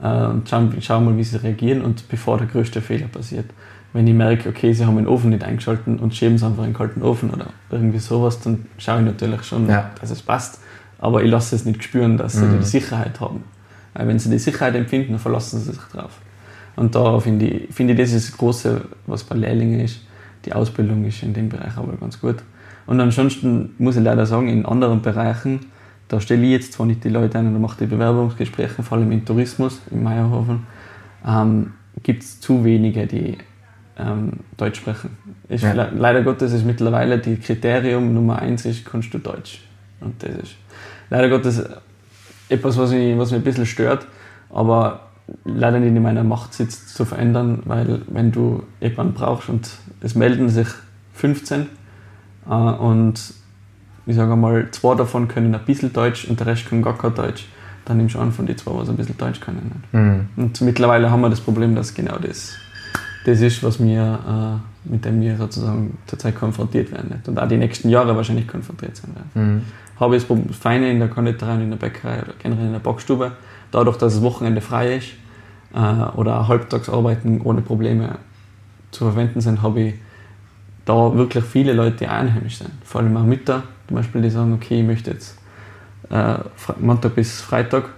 und 0.00 0.48
schau, 0.48 0.62
schau 0.80 1.00
mal, 1.00 1.16
wie 1.16 1.24
sie 1.24 1.42
reagieren 1.42 1.82
und 1.82 2.08
bevor 2.08 2.36
der 2.38 2.46
größte 2.46 2.82
Fehler 2.82 3.06
passiert. 3.06 3.46
Wenn 3.92 4.06
ich 4.06 4.14
merke, 4.14 4.50
okay, 4.50 4.72
sie 4.74 4.84
haben 4.84 4.96
den 4.96 5.06
Ofen 5.06 5.30
nicht 5.30 5.42
eingeschaltet 5.42 6.00
und 6.00 6.14
schieben 6.14 6.34
es 6.34 6.42
einfach 6.42 6.64
in 6.64 6.70
den 6.70 6.76
kalten 6.76 7.02
Ofen 7.02 7.30
oder 7.30 7.46
irgendwie 7.70 7.98
sowas, 7.98 8.40
dann 8.40 8.66
schaue 8.76 8.98
ich 8.98 9.06
natürlich 9.06 9.42
schon, 9.44 9.68
ja. 9.68 9.90
dass 10.00 10.10
es 10.10 10.20
passt 10.20 10.60
aber 10.98 11.22
ich 11.22 11.30
lasse 11.30 11.56
es 11.56 11.64
nicht 11.64 11.82
spüren, 11.84 12.16
dass 12.16 12.34
sie 12.34 12.44
mhm. 12.44 12.58
die 12.58 12.64
Sicherheit 12.64 13.20
haben. 13.20 13.44
Weil 13.94 14.08
wenn 14.08 14.18
sie 14.18 14.30
die 14.30 14.38
Sicherheit 14.38 14.74
empfinden, 14.74 15.12
dann 15.12 15.20
verlassen 15.20 15.60
sie 15.60 15.72
sich 15.72 15.82
drauf. 15.92 16.20
Und 16.76 16.94
da 16.94 17.18
finde 17.20 17.46
ich, 17.46 17.74
find 17.74 17.90
ich, 17.90 17.96
das 17.96 18.12
ist 18.12 18.30
das 18.30 18.38
Große, 18.38 18.82
was 19.06 19.24
bei 19.24 19.36
Lehrlingen 19.36 19.80
ist. 19.80 20.00
Die 20.44 20.52
Ausbildung 20.52 21.04
ist 21.04 21.22
in 21.22 21.32
dem 21.32 21.48
Bereich 21.48 21.76
aber 21.76 21.96
ganz 21.96 22.20
gut. 22.20 22.36
Und 22.86 23.00
ansonsten 23.00 23.74
muss 23.78 23.96
ich 23.96 24.02
leider 24.02 24.26
sagen, 24.26 24.48
in 24.48 24.64
anderen 24.64 25.02
Bereichen, 25.02 25.60
da 26.08 26.20
stelle 26.20 26.44
ich 26.44 26.50
jetzt 26.50 26.72
zwar 26.74 26.86
nicht 26.86 27.02
die 27.02 27.08
Leute 27.08 27.38
ein 27.38 27.46
und 27.46 27.60
mache 27.60 27.78
die 27.80 27.86
Bewerbungsgespräche, 27.86 28.82
vor 28.82 28.98
allem 28.98 29.10
im 29.10 29.24
Tourismus, 29.24 29.80
im 29.90 30.04
Meierhofen, 30.04 30.66
ähm, 31.26 31.72
gibt 32.02 32.22
es 32.22 32.40
zu 32.40 32.64
wenige, 32.64 33.06
die 33.06 33.38
ähm, 33.98 34.34
Deutsch 34.56 34.78
sprechen. 34.78 35.16
Ja. 35.48 35.72
Leider 35.72 36.22
Gottes 36.22 36.52
ist 36.52 36.64
mittlerweile 36.64 37.18
die 37.18 37.36
Kriterium 37.36 38.12
Nummer 38.14 38.38
eins 38.38 38.66
ist, 38.66 38.84
kannst 38.84 39.12
du 39.14 39.18
Deutsch. 39.18 39.62
Und 40.00 40.22
das 40.22 40.30
ist 40.36 40.56
leider 41.10 41.28
Gottes 41.28 41.62
etwas, 42.48 42.76
was 42.76 42.90
mich, 42.90 43.18
was 43.18 43.30
mich 43.30 43.40
ein 43.40 43.44
bisschen 43.44 43.66
stört, 43.66 44.06
aber 44.50 45.00
leider 45.44 45.80
nicht 45.80 45.94
in 45.94 46.02
meiner 46.02 46.24
Macht 46.24 46.54
sitzt 46.54 46.94
zu 46.94 47.04
verändern, 47.04 47.62
weil 47.64 48.02
wenn 48.08 48.32
du 48.32 48.62
jemanden 48.80 49.14
brauchst 49.14 49.48
und 49.48 49.68
es 50.00 50.14
melden 50.14 50.48
sich 50.48 50.68
15 51.14 51.66
äh, 52.48 52.52
und 52.52 53.34
ich 54.06 54.14
sage 54.14 54.36
mal, 54.36 54.68
zwei 54.70 54.94
davon 54.94 55.26
können 55.26 55.54
ein 55.54 55.64
bisschen 55.64 55.92
Deutsch 55.92 56.26
und 56.28 56.38
der 56.38 56.46
Rest 56.46 56.68
kann 56.68 56.82
gar 56.82 56.96
kein 56.96 57.14
Deutsch, 57.14 57.46
dann 57.84 57.96
nimmst 57.96 58.14
du 58.14 58.20
einen 58.20 58.32
von 58.32 58.46
den 58.46 58.56
zwei, 58.56 58.72
was 58.74 58.88
ein 58.88 58.96
bisschen 58.96 59.18
Deutsch 59.18 59.40
können. 59.40 59.82
Mhm. 59.90 60.28
Und 60.36 60.60
mittlerweile 60.60 61.10
haben 61.10 61.22
wir 61.22 61.30
das 61.30 61.40
Problem, 61.40 61.74
dass 61.74 61.92
genau 61.92 62.16
das, 62.18 62.54
das 63.24 63.40
ist, 63.40 63.64
was 63.64 63.80
mir 63.80 64.60
mit 64.88 65.04
dem 65.04 65.20
wir 65.20 65.36
sozusagen 65.36 65.98
zurzeit 66.06 66.36
konfrontiert 66.36 66.92
werden 66.92 67.10
nicht? 67.10 67.28
und 67.28 67.38
auch 67.38 67.48
die 67.48 67.56
nächsten 67.56 67.88
Jahre 67.88 68.16
wahrscheinlich 68.16 68.46
konfrontiert 68.46 68.96
sein 68.96 69.14
werden. 69.14 69.54
Mhm. 69.54 69.62
Habe 69.98 70.16
ich 70.16 70.26
das 70.26 70.56
Feine 70.56 70.90
in 70.90 70.98
der 70.98 71.08
Konditorei 71.08 71.54
und 71.54 71.62
in 71.62 71.70
der 71.70 71.78
Bäckerei 71.78 72.22
oder 72.22 72.32
generell 72.38 72.66
in 72.66 72.72
der 72.72 72.80
Backstube, 72.80 73.32
dadurch, 73.70 73.96
dass 73.96 74.14
das 74.14 74.22
Wochenende 74.22 74.60
frei 74.60 74.96
ist 74.96 75.08
äh, 75.74 75.78
oder 76.16 76.48
Halbtagsarbeiten 76.48 77.40
ohne 77.40 77.62
Probleme 77.62 78.18
zu 78.90 79.04
verwenden 79.04 79.40
sind, 79.40 79.62
habe 79.62 79.80
ich 79.80 79.94
da 80.84 81.14
wirklich 81.14 81.44
viele 81.44 81.72
Leute, 81.72 81.96
die 81.96 82.06
einheimisch 82.06 82.58
sind. 82.58 82.70
Vor 82.84 83.00
allem 83.00 83.16
auch 83.16 83.24
Mütter, 83.24 83.64
zum 83.88 83.96
Beispiel, 83.96 84.22
die 84.22 84.30
sagen, 84.30 84.52
okay, 84.52 84.80
ich 84.80 84.86
möchte 84.86 85.10
jetzt 85.10 85.38
äh, 86.10 86.36
Montag 86.78 87.14
bis 87.14 87.40
Freitag, 87.40 87.90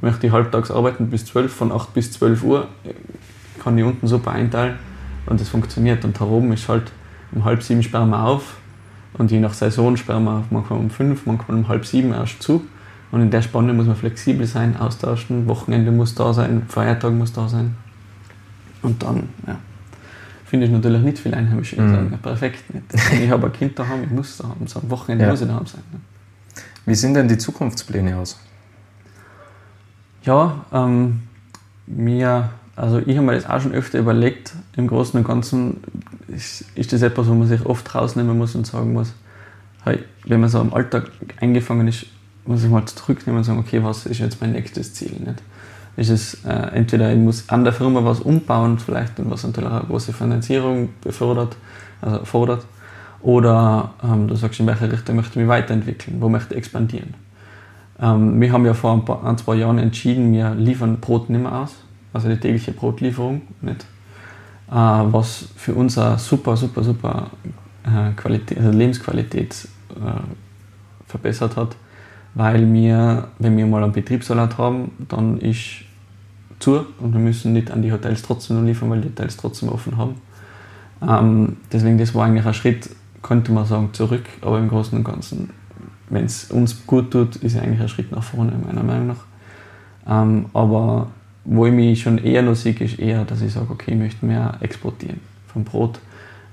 möchte 0.00 0.26
ich 0.26 0.32
halbtags 0.32 0.70
arbeiten 0.70 1.08
bis 1.10 1.26
12, 1.26 1.52
von 1.52 1.72
8 1.72 1.94
bis 1.94 2.12
12 2.12 2.42
Uhr, 2.42 2.68
kann 3.62 3.78
ich 3.78 3.84
unten 3.84 4.06
super 4.06 4.32
einteilen 4.32 4.76
und 5.26 5.40
das 5.40 5.48
funktioniert. 5.48 6.04
Und 6.04 6.20
da 6.20 6.24
oben 6.24 6.52
ist 6.52 6.68
halt 6.68 6.92
um 7.32 7.44
halb 7.44 7.62
sieben 7.62 7.82
sperren 7.82 8.10
wir 8.10 8.22
auf 8.22 8.56
und 9.14 9.30
je 9.30 9.40
nach 9.40 9.54
Saison 9.54 9.96
sperren 9.96 10.24
wir 10.24 10.44
manchmal 10.50 10.78
um 10.78 10.90
fünf, 10.90 11.26
manchmal 11.26 11.58
um 11.58 11.68
halb 11.68 11.86
sieben 11.86 12.12
erst 12.12 12.42
zu. 12.42 12.64
Und 13.10 13.20
in 13.20 13.30
der 13.30 13.42
Spanne 13.42 13.72
muss 13.72 13.86
man 13.86 13.96
flexibel 13.96 14.46
sein, 14.46 14.76
austauschen, 14.76 15.46
Wochenende 15.46 15.92
muss 15.92 16.14
da 16.14 16.32
sein, 16.32 16.62
Feiertag 16.68 17.12
muss 17.12 17.32
da 17.32 17.48
sein. 17.48 17.76
Und 18.82 19.02
dann, 19.02 19.28
ja, 19.46 19.58
finde 20.44 20.66
ich 20.66 20.72
natürlich 20.72 21.02
nicht 21.02 21.18
viel 21.18 21.34
Einheimische, 21.34 21.80
mhm. 21.80 21.90
sagen, 21.90 22.08
ja, 22.10 22.16
perfekt 22.16 22.74
nicht. 22.74 22.86
Ich 23.22 23.30
habe 23.30 23.46
ein 23.46 23.52
Kind 23.52 23.78
daheim, 23.78 24.02
ich 24.02 24.10
muss 24.10 24.36
da 24.36 24.48
haben, 24.48 24.66
so 24.66 24.80
am 24.80 24.90
Wochenende 24.90 25.24
ja. 25.24 25.30
muss 25.30 25.40
ich 25.40 25.46
daheim 25.46 25.66
sein. 25.66 25.82
Ne? 25.92 26.00
Wie 26.86 26.94
sehen 26.94 27.14
denn 27.14 27.28
die 27.28 27.38
Zukunftspläne 27.38 28.16
aus? 28.16 28.38
Ja, 30.24 30.64
ähm, 30.72 31.22
mir 31.86 32.50
also 32.76 32.98
ich 32.98 33.16
habe 33.16 33.26
mir 33.26 33.34
das 33.34 33.48
auch 33.48 33.60
schon 33.60 33.72
öfter 33.72 33.98
überlegt, 33.98 34.52
im 34.76 34.88
Großen 34.88 35.18
und 35.18 35.26
Ganzen 35.26 35.78
ist, 36.28 36.64
ist 36.74 36.92
das 36.92 37.02
etwas, 37.02 37.28
wo 37.28 37.34
man 37.34 37.46
sich 37.46 37.64
oft 37.64 37.94
rausnehmen 37.94 38.36
muss 38.36 38.54
und 38.54 38.66
sagen 38.66 38.92
muss, 38.92 39.12
hey, 39.84 40.00
wenn 40.26 40.40
man 40.40 40.48
so 40.48 40.60
im 40.60 40.74
Alltag 40.74 41.10
eingefangen 41.40 41.86
ist, 41.86 42.06
muss 42.46 42.64
ich 42.64 42.70
mal 42.70 42.84
zurücknehmen 42.84 43.38
und 43.38 43.44
sagen, 43.44 43.60
okay, 43.60 43.82
was 43.82 44.06
ist 44.06 44.18
jetzt 44.18 44.40
mein 44.40 44.52
nächstes 44.52 44.92
Ziel? 44.94 45.12
Nicht? 45.12 45.42
Ist 45.96 46.10
es 46.10 46.44
äh, 46.44 46.74
entweder, 46.74 47.12
ich 47.12 47.18
muss 47.18 47.48
an 47.48 47.62
der 47.62 47.72
Firma 47.72 48.04
was 48.04 48.20
umbauen, 48.20 48.78
vielleicht, 48.78 49.20
und 49.20 49.30
was 49.30 49.44
natürlich 49.44 49.70
eine 49.70 49.84
große 49.84 50.12
Finanzierung 50.12 50.88
befördert, 51.00 51.56
also 52.02 52.24
fordert, 52.24 52.66
oder 53.22 53.94
ähm, 54.02 54.26
du 54.26 54.34
sagst, 54.34 54.58
in 54.58 54.66
welche 54.66 54.90
Richtung 54.90 55.16
möchte 55.16 55.30
ich 55.32 55.36
mich 55.36 55.48
weiterentwickeln, 55.48 56.16
wo 56.20 56.28
möchte 56.28 56.54
ich 56.54 56.58
expandieren. 56.58 57.14
Ähm, 58.00 58.40
wir 58.40 58.52
haben 58.52 58.66
ja 58.66 58.74
vor 58.74 58.92
ein, 58.92 59.04
paar, 59.04 59.24
ein, 59.24 59.38
zwei 59.38 59.54
Jahren 59.54 59.78
entschieden, 59.78 60.32
wir 60.32 60.54
liefern 60.54 60.98
Brot 60.98 61.30
nicht 61.30 61.40
mehr 61.40 61.52
aus 61.52 61.83
also 62.14 62.28
die 62.28 62.38
tägliche 62.38 62.72
Brotlieferung, 62.72 63.42
nicht? 63.60 63.84
Äh, 64.70 64.72
was 64.74 65.48
für 65.56 65.74
uns 65.74 65.98
eine 65.98 66.18
super, 66.18 66.56
super, 66.56 66.82
super 66.82 67.30
äh, 67.84 68.12
Qualität, 68.12 68.58
also 68.58 68.70
Lebensqualität 68.70 69.68
äh, 69.90 70.20
verbessert 71.06 71.56
hat, 71.56 71.76
weil 72.34 72.72
wir, 72.72 73.28
wenn 73.38 73.56
wir 73.56 73.66
mal 73.66 73.82
einen 73.84 73.92
Betriebssalat 73.92 74.56
haben, 74.56 74.92
dann 75.08 75.38
ist 75.38 75.82
zu 76.60 76.86
und 76.98 77.12
wir 77.12 77.20
müssen 77.20 77.52
nicht 77.52 77.70
an 77.70 77.82
die 77.82 77.92
Hotels 77.92 78.22
trotzdem 78.22 78.56
noch 78.56 78.64
liefern, 78.64 78.88
weil 78.88 79.00
die 79.02 79.08
Hotels 79.08 79.36
trotzdem 79.36 79.68
offen 79.68 79.98
haben. 79.98 80.14
Ähm, 81.06 81.56
deswegen, 81.72 81.98
das 81.98 82.14
war 82.14 82.24
eigentlich 82.24 82.46
ein 82.46 82.54
Schritt, 82.54 82.88
könnte 83.22 83.52
man 83.52 83.66
sagen, 83.66 83.90
zurück, 83.92 84.24
aber 84.40 84.58
im 84.58 84.68
Großen 84.68 84.96
und 84.96 85.04
Ganzen, 85.04 85.50
wenn 86.08 86.24
es 86.24 86.50
uns 86.50 86.86
gut 86.86 87.10
tut, 87.10 87.36
ist 87.36 87.54
es 87.54 87.60
eigentlich 87.60 87.80
ein 87.80 87.88
Schritt 87.88 88.12
nach 88.12 88.22
vorne, 88.22 88.52
meiner 88.64 88.82
Meinung 88.82 89.08
nach. 89.08 89.24
Ähm, 90.06 90.46
aber 90.54 91.08
wo 91.44 91.66
ich 91.66 91.72
mich 91.72 92.00
schon 92.00 92.18
eher 92.18 92.42
noch 92.42 92.54
sehe, 92.54 92.74
ist 92.74 92.98
eher, 92.98 93.24
dass 93.24 93.42
ich 93.42 93.52
sage, 93.52 93.70
okay, 93.70 93.92
ich 93.92 93.98
möchte 93.98 94.24
mehr 94.24 94.56
exportieren 94.60 95.20
vom 95.52 95.64
Brot. 95.64 96.00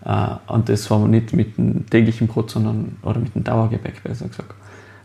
Äh, 0.06 0.28
und 0.48 0.70
das 0.70 0.84
zwar 0.84 1.08
nicht 1.08 1.34
mit 1.34 1.58
dem 1.58 1.90
täglichen 1.90 2.28
Brot, 2.28 2.52
sondern, 2.52 2.98
oder 3.04 3.20
mit 3.20 3.36
dem 3.36 3.44
Dauergebäck, 3.44 4.04
besser 4.04 4.28
gesagt. 4.28 4.54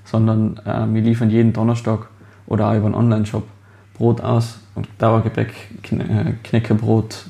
Sondern 0.05 0.59
äh, 0.65 0.93
wir 0.93 1.03
liefern 1.03 1.31
jeden 1.31 1.53
Donnerstag 1.53 2.09
oder 2.47 2.71
auch 2.71 2.77
über 2.77 2.87
einen 2.87 2.95
Online-Shop 2.95 3.47
Brot 3.95 4.21
aus 4.21 4.59
und 4.75 4.89
Dauergebäck, 4.99 5.53
äh, 5.91 6.33
Knäckebrot, 6.45 7.27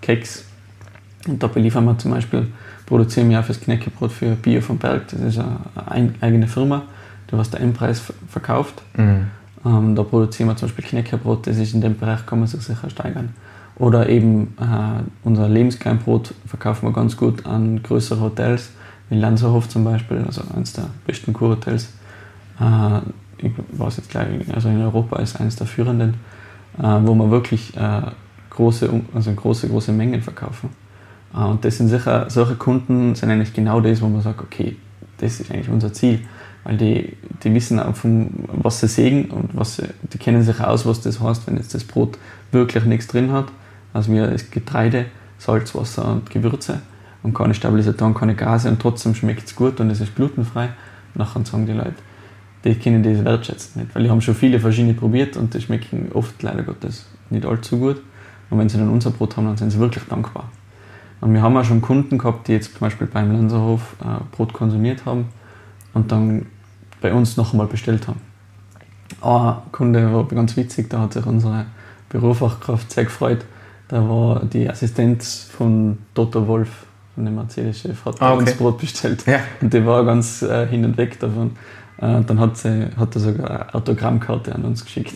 Keks. 0.00 0.44
Und 1.26 1.42
da 1.42 1.48
beliefern 1.48 1.84
wir 1.84 1.98
zum 1.98 2.12
Beispiel, 2.12 2.46
produzieren 2.86 3.28
wir 3.30 3.40
auch 3.40 3.44
fürs 3.44 3.60
Knäckebrot 3.60 4.12
für 4.12 4.36
Bio 4.36 4.60
vom 4.60 4.78
Berg. 4.78 5.08
Das 5.08 5.20
ist 5.20 5.38
eine 5.38 6.14
eigene 6.20 6.46
Firma, 6.46 6.82
die 7.28 7.36
was 7.36 7.50
der 7.50 7.60
M-Preis 7.60 8.00
verkauft. 8.28 8.80
Mhm. 8.96 9.26
Ähm, 9.64 9.94
da 9.94 10.02
produzieren 10.02 10.48
wir 10.48 10.56
zum 10.56 10.68
Beispiel 10.68 10.84
Knäckebrot, 10.84 11.46
das 11.46 11.58
ist 11.58 11.74
in 11.74 11.80
dem 11.80 11.98
Bereich, 11.98 12.24
kann 12.26 12.38
man 12.38 12.48
sich 12.48 12.62
sicher 12.62 12.88
steigern. 12.88 13.30
Oder 13.76 14.08
eben 14.08 14.54
äh, 14.60 15.02
unser 15.24 15.48
Lebenskleinbrot 15.48 16.34
verkaufen 16.46 16.88
wir 16.88 16.92
ganz 16.92 17.16
gut 17.16 17.46
an 17.46 17.82
größere 17.82 18.20
Hotels, 18.20 18.70
wie 19.08 19.18
Lanzerhof 19.18 19.68
zum 19.68 19.84
Beispiel, 19.84 20.22
also 20.26 20.42
eines 20.54 20.72
der 20.72 20.86
besten 21.06 21.32
Kurhotels. 21.32 21.92
Äh, 22.60 22.98
ich 23.38 23.52
weiß 23.72 23.98
jetzt 23.98 24.10
gleich, 24.10 24.26
also 24.52 24.68
in 24.68 24.80
Europa 24.80 25.18
ist 25.18 25.40
eines 25.40 25.56
der 25.56 25.66
führenden, 25.66 26.14
äh, 26.78 26.82
wo 26.82 27.14
wir 27.14 27.30
wirklich 27.30 27.76
äh, 27.76 28.02
große, 28.50 28.90
also 29.14 29.32
große, 29.32 29.68
große 29.68 29.92
Mengen 29.92 30.20
verkaufen. 30.22 30.70
Äh, 31.34 31.38
und 31.38 31.64
das 31.64 31.78
sind 31.78 31.88
sicher, 31.88 32.28
solche 32.28 32.56
Kunden 32.56 33.14
sind 33.14 33.30
eigentlich 33.30 33.52
genau 33.54 33.80
das, 33.80 34.00
wo 34.02 34.08
man 34.08 34.22
sagt, 34.22 34.40
okay, 34.40 34.76
das 35.18 35.40
ist 35.40 35.50
eigentlich 35.50 35.68
unser 35.68 35.92
Ziel 35.92 36.20
weil 36.64 36.76
die, 36.76 37.16
die 37.42 37.54
wissen 37.54 37.80
vom, 37.94 38.28
was 38.46 38.80
sie 38.80 38.88
sehen 38.88 39.30
und 39.30 39.56
was 39.56 39.76
sie, 39.76 39.84
die 40.12 40.18
kennen 40.18 40.42
sich 40.42 40.60
aus, 40.60 40.86
was 40.86 41.00
das 41.00 41.20
heißt, 41.20 41.46
wenn 41.46 41.56
jetzt 41.56 41.74
das 41.74 41.84
Brot 41.84 42.18
wirklich 42.52 42.84
nichts 42.84 43.06
drin 43.06 43.32
hat. 43.32 43.46
Also 43.92 44.12
wir 44.12 44.26
das 44.26 44.50
Getreide, 44.50 45.06
Salz, 45.38 45.74
Wasser 45.74 46.12
und 46.12 46.30
Gewürze 46.30 46.80
und 47.22 47.34
keine 47.34 47.54
Stabilisatoren, 47.54 48.14
keine 48.14 48.34
Gase 48.34 48.68
und 48.68 48.80
trotzdem 48.80 49.14
schmeckt 49.14 49.46
es 49.46 49.56
gut 49.56 49.80
und 49.80 49.90
es 49.90 50.00
ist 50.00 50.14
glutenfrei. 50.14 50.70
nachher 51.14 51.44
sagen 51.44 51.66
die 51.66 51.72
Leute, 51.72 51.94
die 52.64 52.74
können 52.74 53.02
das 53.02 53.24
wertschätzen 53.24 53.82
nicht, 53.82 53.94
weil 53.94 54.02
die 54.02 54.10
haben 54.10 54.20
schon 54.20 54.34
viele 54.34 54.60
verschiedene 54.60 54.94
probiert 54.94 55.36
und 55.36 55.54
die 55.54 55.60
schmecken 55.60 56.10
oft 56.12 56.42
leider 56.42 56.62
Gottes 56.62 57.06
nicht 57.30 57.46
allzu 57.46 57.78
gut. 57.78 58.02
Und 58.50 58.58
wenn 58.58 58.68
sie 58.68 58.78
dann 58.78 58.90
unser 58.90 59.10
Brot 59.10 59.36
haben, 59.36 59.46
dann 59.46 59.56
sind 59.56 59.70
sie 59.70 59.78
wirklich 59.78 60.04
dankbar. 60.04 60.50
Und 61.20 61.32
wir 61.32 61.40
haben 61.40 61.56
auch 61.56 61.64
schon 61.64 61.80
Kunden 61.80 62.18
gehabt, 62.18 62.48
die 62.48 62.52
jetzt 62.52 62.72
zum 62.72 62.80
Beispiel 62.80 63.06
beim 63.06 63.32
Lanzerhof 63.32 63.96
äh, 64.00 64.24
Brot 64.34 64.52
konsumiert 64.52 65.04
haben 65.06 65.26
und 65.94 66.12
dann 66.12 66.46
bei 67.00 67.12
uns 67.12 67.36
noch 67.36 67.52
einmal 67.52 67.66
bestellt 67.66 68.08
haben. 68.08 68.20
Ein 69.20 69.56
Kunde 69.72 70.12
war 70.12 70.26
ganz 70.28 70.56
witzig, 70.56 70.88
da 70.88 71.00
hat 71.00 71.12
sich 71.12 71.26
unsere 71.26 71.66
Bürofachkraft 72.08 72.90
sehr 72.90 73.04
gefreut. 73.04 73.44
Da 73.88 74.08
war 74.08 74.44
die 74.44 74.68
Assistenz 74.68 75.48
von 75.50 75.98
Dr. 76.14 76.46
Wolf, 76.46 76.68
von 77.14 77.24
dem 77.24 77.34
Mercedes-Chef, 77.34 78.04
hat 78.04 78.22
ah, 78.22 78.34
okay. 78.34 78.42
uns 78.42 78.54
Brot 78.54 78.78
bestellt. 78.78 79.26
Ja. 79.26 79.40
Und 79.60 79.74
die 79.74 79.84
war 79.84 80.04
ganz 80.04 80.42
äh, 80.42 80.66
hin 80.66 80.84
und 80.84 80.96
weg 80.96 81.18
davon. 81.18 81.56
Äh, 81.98 82.22
dann 82.24 82.38
hat, 82.38 82.56
sie, 82.56 82.86
hat 82.96 83.14
er 83.14 83.20
sogar 83.20 83.50
eine 83.50 83.74
Autogrammkarte 83.74 84.54
an 84.54 84.64
uns 84.64 84.84
geschickt, 84.84 85.12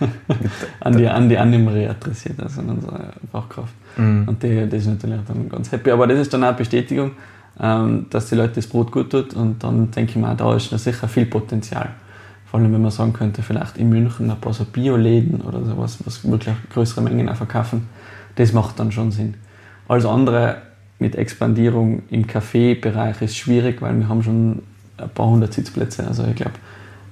an 0.80 0.96
die, 0.96 1.06
an 1.06 1.28
die 1.28 1.38
Annemarie 1.38 1.86
adressiert, 1.86 2.40
also 2.40 2.62
an 2.62 2.70
unsere 2.70 3.12
Fachkraft. 3.30 3.74
Mhm. 3.96 4.26
Und 4.26 4.42
die, 4.42 4.66
die 4.66 4.76
ist 4.76 4.86
natürlich 4.86 5.20
dann 5.28 5.48
ganz 5.48 5.70
happy. 5.70 5.90
Aber 5.90 6.06
das 6.06 6.18
ist 6.18 6.32
dann 6.32 6.42
auch 6.42 6.48
eine 6.48 6.56
Bestätigung, 6.56 7.12
dass 7.58 8.28
die 8.28 8.34
Leute 8.34 8.54
das 8.56 8.66
Brot 8.66 8.92
gut 8.92 9.10
tut. 9.10 9.34
Und 9.34 9.62
dann 9.64 9.90
denke 9.90 10.10
ich 10.10 10.16
mir, 10.16 10.34
da 10.34 10.54
ist 10.54 10.72
noch 10.72 10.78
sicher 10.78 11.08
viel 11.08 11.26
Potenzial. 11.26 11.90
Vor 12.46 12.60
allem, 12.60 12.72
wenn 12.72 12.82
man 12.82 12.90
sagen 12.90 13.12
könnte, 13.12 13.42
vielleicht 13.42 13.76
in 13.78 13.88
München 13.88 14.30
ein 14.30 14.40
paar 14.40 14.52
so 14.52 14.64
Bio-Läden 14.64 15.40
oder 15.40 15.64
sowas, 15.64 15.98
was 16.04 16.28
wirklich 16.28 16.54
größere 16.72 17.00
Mengen 17.00 17.28
auch 17.28 17.36
verkaufen, 17.36 17.88
das 18.36 18.52
macht 18.52 18.78
dann 18.78 18.92
schon 18.92 19.10
Sinn. 19.10 19.34
Alles 19.88 20.04
andere 20.04 20.62
mit 20.98 21.16
Expandierung 21.16 22.02
im 22.10 22.26
Kaffeebereich 22.26 23.20
ist 23.22 23.36
schwierig, 23.36 23.82
weil 23.82 23.98
wir 23.98 24.08
haben 24.08 24.22
schon 24.22 24.62
ein 24.98 25.08
paar 25.14 25.26
hundert 25.26 25.52
Sitzplätze. 25.52 26.06
Also 26.06 26.24
ich 26.24 26.36
glaube, 26.36 26.52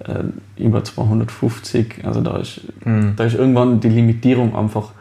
äh, 0.00 0.62
über 0.62 0.84
250. 0.84 2.04
Also 2.04 2.20
da 2.20 2.38
ist, 2.38 2.60
mhm. 2.84 3.14
da 3.16 3.24
ist 3.24 3.34
irgendwann 3.34 3.80
die 3.80 3.88
Limitierung 3.88 4.54
einfach 4.54 4.92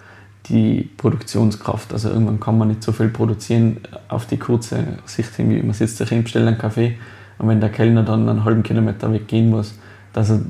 die 0.47 0.89
Produktionskraft. 0.97 1.93
Also 1.93 2.10
irgendwann 2.10 2.39
kann 2.39 2.58
man 2.58 2.67
nicht 2.67 2.84
so 2.84 2.91
viel 2.91 3.10
produzieren 3.10 3.77
auf 4.10 4.25
die 4.25 4.38
kurze 4.38 4.97
Sicht 5.06 5.36
hin. 5.36 5.65
Man 5.65 5.73
sitzt 5.73 5.97
sich 5.97 6.10
hin, 6.10 6.23
bestellt 6.23 6.47
einen 6.47 6.58
Kaffee 6.58 6.97
und 7.38 7.47
wenn 7.47 7.60
der 7.60 7.69
Kellner 7.69 8.03
dann 8.03 8.27
einen 8.27 8.43
halben 8.43 8.63
Kilometer 8.63 9.12
weggehen 9.12 9.49
muss, 9.49 9.75
dass 10.12 10.29
er 10.29 10.41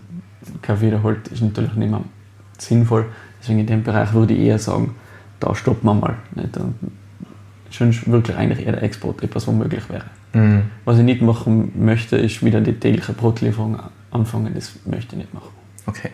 Kaffee 0.61 0.91
da 0.91 1.01
holt, 1.01 1.27
ist 1.29 1.41
natürlich 1.41 1.73
nicht 1.75 1.89
mehr 1.89 2.01
sinnvoll. 2.57 3.05
Deswegen 3.41 3.59
in 3.59 3.67
dem 3.67 3.83
Bereich 3.83 4.13
würde 4.13 4.33
ich 4.33 4.41
eher 4.41 4.59
sagen, 4.59 4.95
da 5.39 5.53
stoppen 5.53 5.87
wir 5.87 5.93
mal. 5.93 6.15
Nicht? 6.35 6.57
Und 6.57 6.75
schon 7.69 7.93
wirklich 8.05 8.37
eigentlich 8.37 8.65
eher 8.65 8.73
der 8.73 8.83
Export 8.83 9.23
etwas, 9.23 9.47
was 9.47 9.53
möglich 9.53 9.83
wäre. 9.89 10.05
Mhm. 10.33 10.63
Was 10.85 10.97
ich 10.97 11.03
nicht 11.03 11.21
machen 11.21 11.71
möchte, 11.75 12.17
ist 12.17 12.43
wieder 12.43 12.61
die 12.61 12.73
tägliche 12.73 13.13
Brotlieferung 13.13 13.79
anfangen. 14.11 14.53
Das 14.53 14.73
möchte 14.85 15.15
ich 15.15 15.23
nicht 15.23 15.33
machen. 15.33 15.49
Okay. 15.85 16.09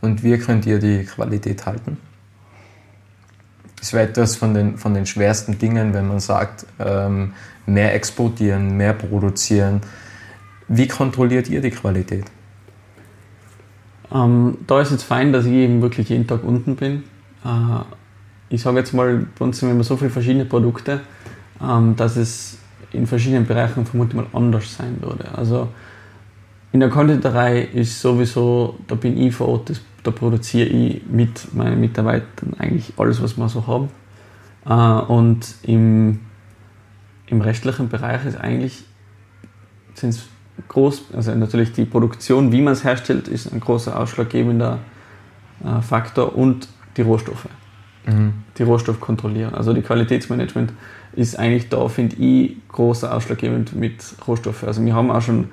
Und 0.00 0.22
wie 0.22 0.36
könnt 0.38 0.66
ihr 0.66 0.78
die 0.78 1.04
Qualität 1.04 1.66
halten? 1.66 1.98
Wäre 3.92 4.08
etwas 4.08 4.36
von 4.36 4.54
den, 4.54 4.78
von 4.78 4.94
den 4.94 5.06
schwersten 5.06 5.58
Dingen, 5.58 5.94
wenn 5.94 6.06
man 6.06 6.20
sagt, 6.20 6.66
ähm, 6.78 7.32
mehr 7.66 7.94
exportieren, 7.94 8.76
mehr 8.76 8.92
produzieren. 8.92 9.80
Wie 10.68 10.86
kontrolliert 10.86 11.48
ihr 11.48 11.60
die 11.60 11.70
Qualität? 11.70 12.24
Ähm, 14.12 14.58
da 14.66 14.80
ist 14.80 14.90
es 14.90 15.02
fein, 15.02 15.32
dass 15.32 15.46
ich 15.46 15.52
eben 15.52 15.82
wirklich 15.82 16.08
jeden 16.08 16.26
Tag 16.26 16.44
unten 16.44 16.76
bin. 16.76 17.04
Äh, 17.44 17.82
ich 18.50 18.62
sage 18.62 18.78
jetzt 18.78 18.92
mal, 18.92 19.26
bei 19.38 19.44
uns 19.44 19.58
sind 19.58 19.70
immer 19.70 19.84
so 19.84 19.96
viele 19.96 20.10
verschiedene 20.10 20.44
Produkte. 20.44 21.00
ähm, 21.62 21.96
dass 21.96 22.16
es 22.16 22.58
in 22.92 23.06
verschiedenen 23.06 23.46
Bereichen 23.46 23.86
vermutlich 23.86 24.16
mal 24.16 24.26
anders 24.32 24.76
sein 24.76 24.96
würde. 25.00 25.26
Also 25.36 25.68
in 26.72 26.80
der 26.80 26.88
Konditorei 26.88 27.62
ist 27.62 28.00
sowieso, 28.00 28.78
da 28.86 28.94
bin 28.94 29.16
ich 29.18 29.34
vor 29.34 29.48
Ort, 29.48 29.70
das, 29.70 29.80
da 30.02 30.10
produziere 30.10 30.68
ich 30.68 31.02
mit 31.06 31.54
meinen 31.54 31.80
Mitarbeitern 31.80 32.54
eigentlich 32.58 32.94
alles, 32.96 33.22
was 33.22 33.36
wir 33.36 33.48
so 33.48 33.66
haben. 33.66 33.88
Äh, 34.66 35.12
und 35.12 35.54
im, 35.62 36.20
im 37.26 37.40
restlichen 37.40 37.88
Bereich 37.88 38.24
ist 38.24 38.36
eigentlich 38.36 38.84
sind 39.94 40.10
es 40.10 40.28
groß, 40.68 41.06
also 41.14 41.34
natürlich 41.34 41.72
die 41.72 41.84
Produktion, 41.84 42.52
wie 42.52 42.62
man 42.62 42.72
es 42.72 42.84
herstellt, 42.84 43.28
ist 43.28 43.52
ein 43.52 43.60
großer 43.60 43.98
ausschlaggebender 43.98 44.78
äh, 45.64 45.80
Faktor 45.82 46.36
und 46.36 46.68
die 46.96 47.02
Rohstoffe. 47.02 47.48
Mhm. 48.06 48.32
Die 48.58 48.62
Rohstoff 48.62 49.00
kontrollieren. 49.00 49.54
Also 49.54 49.72
die 49.72 49.82
Qualitätsmanagement 49.82 50.72
ist 51.14 51.38
eigentlich 51.38 51.68
da, 51.68 51.88
finde 51.88 52.16
ich, 52.16 52.56
großer 52.68 53.14
ausschlaggebend 53.14 53.74
mit 53.74 54.02
Rohstoffen. 54.26 54.68
Also 54.68 54.84
wir 54.84 54.94
haben 54.94 55.10
auch 55.10 55.22
schon 55.22 55.48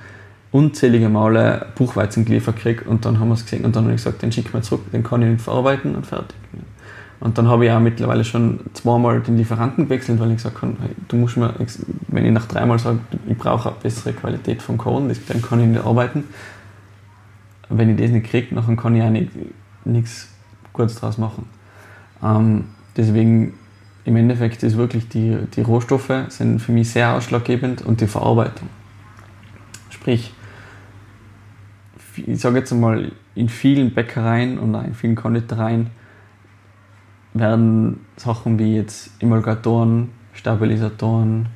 unzählige 0.58 1.08
Male 1.08 1.67
Buchweizen 1.76 2.26
geliefert 2.26 2.56
gekriegt 2.56 2.88
und 2.88 3.06
dann 3.06 3.20
haben 3.20 3.28
wir 3.28 3.36
es 3.36 3.43
gesehen 3.43 3.63
und 3.63 3.76
dann 3.76 3.84
habe 3.84 3.93
ich 3.93 4.04
gesagt, 4.04 4.24
den 4.24 4.32
schicken 4.32 4.54
wir 4.54 4.63
zurück, 4.63 4.91
den 4.91 5.04
kann 5.04 5.22
ich 5.22 5.30
nicht 5.30 5.41
verarbeiten 5.41 5.96
und 5.96 6.08
fertig. 6.08 6.36
Und 7.20 7.38
dann 7.38 7.48
habe 7.48 7.65
ich 7.65 7.72
auch 7.72 7.80
mittlerweile 7.80 8.24
schon 8.24 8.60
zweimal 8.74 9.22
den 9.22 9.38
Lieferanten 9.38 9.86
gewechselt, 9.86 10.20
weil 10.20 10.30
ich 10.30 10.38
gesagt 10.38 10.62
habe, 10.62 10.74
hey, 10.82 10.89
du 11.08 11.15
musst 11.15 11.38
mir, 11.38 11.54
wenn 12.08 12.26
ich 12.26 12.32
nach 12.32 12.48
dreimal 12.48 12.80
sage, 12.80 13.00
ich 13.28 13.38
brauche 13.38 13.70
eine 13.70 13.78
bessere 13.82 14.13
Qualität 14.13 14.62
vom 14.62 14.78
Korn, 14.78 15.12
dann 15.28 15.41
kann 15.43 15.60
ich 15.60 15.67
nicht 15.67 15.84
arbeiten. 15.84 16.24
Wenn 17.70 17.91
ich 17.91 17.98
das 18.02 18.12
nicht 18.12 18.28
kriege, 18.28 18.56
dann 18.56 18.78
kann 18.78 18.96
ich 18.96 19.04
auch 19.04 19.10
nicht, 19.10 19.32
nichts 19.86 20.30
Gutes 20.74 20.96
draus 20.96 21.20
machen. 21.20 21.48
Ähm, 22.24 22.65
deswegen 22.96 23.54
im 24.06 24.15
Endeffekt 24.15 24.63
ist 24.63 24.78
wirklich 24.78 25.08
die, 25.10 25.38
die 25.56 25.62
Rohstoffe 25.62 26.13
sind 26.30 26.60
für 26.62 26.72
mich 26.72 26.89
sehr 26.89 27.13
ausschlaggebend 27.13 27.84
und 27.84 28.00
die 28.00 28.08
Verarbeitung. 28.08 28.70
Sprich, 29.89 30.34
ich 32.25 32.39
sage 32.39 32.60
jetzt 32.60 32.71
einmal, 32.71 33.12
in 33.36 33.49
vielen 33.49 33.93
Bäckereien 33.93 34.58
und 34.58 34.73
in 34.75 34.93
vielen 34.93 35.15
Konditoreien 35.15 35.91
werden 37.34 38.06
Sachen 38.15 38.58
wie 38.58 38.75
jetzt 38.75 39.12
Emulgatoren, 39.21 40.10
Stabilisatoren, 40.34 41.49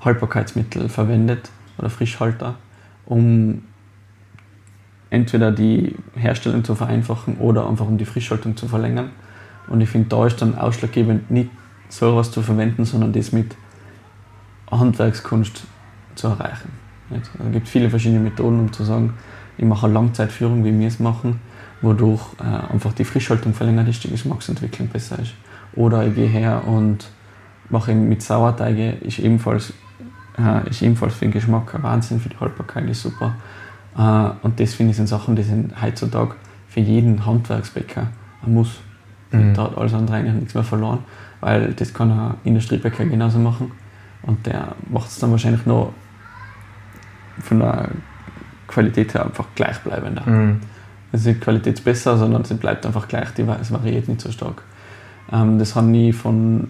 Haltbarkeitsmittel 0.00 0.88
verwendet 0.88 1.50
oder 1.78 1.90
Frischhalter, 1.90 2.56
um 3.06 3.62
entweder 5.10 5.52
die 5.52 5.96
Herstellung 6.14 6.64
zu 6.64 6.74
vereinfachen 6.74 7.36
oder 7.38 7.68
einfach 7.68 7.86
um 7.86 7.98
die 7.98 8.04
Frischhaltung 8.04 8.56
zu 8.56 8.68
verlängern. 8.68 9.10
Und 9.68 9.80
ich 9.80 9.88
finde, 9.88 10.08
da 10.08 10.26
ist 10.26 10.40
dann 10.40 10.56
ausschlaggebend 10.56 11.30
nicht 11.30 11.50
so 11.88 12.10
etwas 12.10 12.30
zu 12.30 12.42
verwenden, 12.42 12.84
sondern 12.84 13.12
das 13.12 13.32
mit 13.32 13.56
Handwerkskunst 14.70 15.64
zu 16.14 16.28
erreichen. 16.28 16.70
Es 17.10 17.52
gibt 17.52 17.68
viele 17.68 17.90
verschiedene 17.90 18.20
Methoden, 18.20 18.60
um 18.60 18.72
zu 18.72 18.84
sagen, 18.84 19.14
ich 19.60 19.66
mache 19.66 19.84
eine 19.84 19.94
Langzeitführung, 19.94 20.64
wie 20.64 20.76
wir 20.78 20.88
es 20.88 20.98
machen, 21.00 21.38
wodurch 21.82 22.22
äh, 22.40 22.72
einfach 22.72 22.94
die 22.94 23.04
Frischhaltung 23.04 23.52
verlängert 23.52 23.88
ist, 23.88 24.02
die 24.02 24.08
Geschmacksentwicklung 24.08 24.88
besser 24.88 25.18
ist. 25.18 25.34
Oder 25.74 26.06
ich 26.06 26.14
gehe 26.14 26.28
her 26.28 26.62
und 26.66 27.06
mache 27.68 27.94
mit 27.94 28.22
Sauerteige, 28.22 28.92
ist 29.02 29.18
ebenfalls, 29.18 29.74
äh, 30.38 30.66
ist 30.70 30.80
ebenfalls 30.80 31.12
für 31.12 31.26
den 31.26 31.32
Geschmack 31.32 31.74
ein 31.74 31.82
Wahnsinn, 31.82 32.20
für 32.20 32.30
die 32.30 32.38
Haltbarkeit 32.40 32.88
ist 32.88 33.02
super. 33.02 33.34
Äh, 33.98 34.30
und 34.42 34.58
das 34.58 34.72
finde 34.72 34.92
ich 34.92 34.96
sind 34.96 35.08
Sachen, 35.08 35.36
die 35.36 35.42
sind 35.42 35.74
heutzutage 35.82 36.36
für 36.66 36.80
jeden 36.80 37.26
Handwerksbäcker 37.26 38.06
ein 38.42 38.54
Muss. 38.54 38.80
Mhm. 39.30 39.52
Da 39.52 39.64
hat 39.64 39.76
alles 39.76 39.92
andere 39.92 40.16
eigentlich 40.16 40.36
nichts 40.36 40.54
mehr 40.54 40.64
verloren, 40.64 41.00
weil 41.40 41.74
das 41.74 41.92
kann 41.92 42.10
ein 42.10 42.34
Industriebäcker 42.44 43.04
genauso 43.04 43.38
machen. 43.38 43.72
Und 44.22 44.46
der 44.46 44.74
macht 44.88 45.08
es 45.08 45.18
dann 45.18 45.30
wahrscheinlich 45.30 45.66
noch 45.66 45.92
von 47.40 47.58
der 47.58 47.90
Qualität 48.70 49.14
her 49.14 49.26
einfach 49.26 49.46
gleichbleibender. 49.54 50.22
Mhm. 50.26 50.60
Es 51.12 51.22
ist 51.22 51.26
nicht 51.26 51.40
Qualität 51.40 51.82
besser, 51.84 52.16
sondern 52.16 52.44
sie 52.44 52.54
bleibt 52.54 52.86
einfach 52.86 53.08
gleich, 53.08 53.30
die, 53.36 53.44
es 53.60 53.72
variiert 53.72 54.08
nicht 54.08 54.20
so 54.20 54.30
stark. 54.30 54.62
Ähm, 55.32 55.58
das 55.58 55.74
haben 55.74 55.92
ich 55.94 56.14
von 56.14 56.68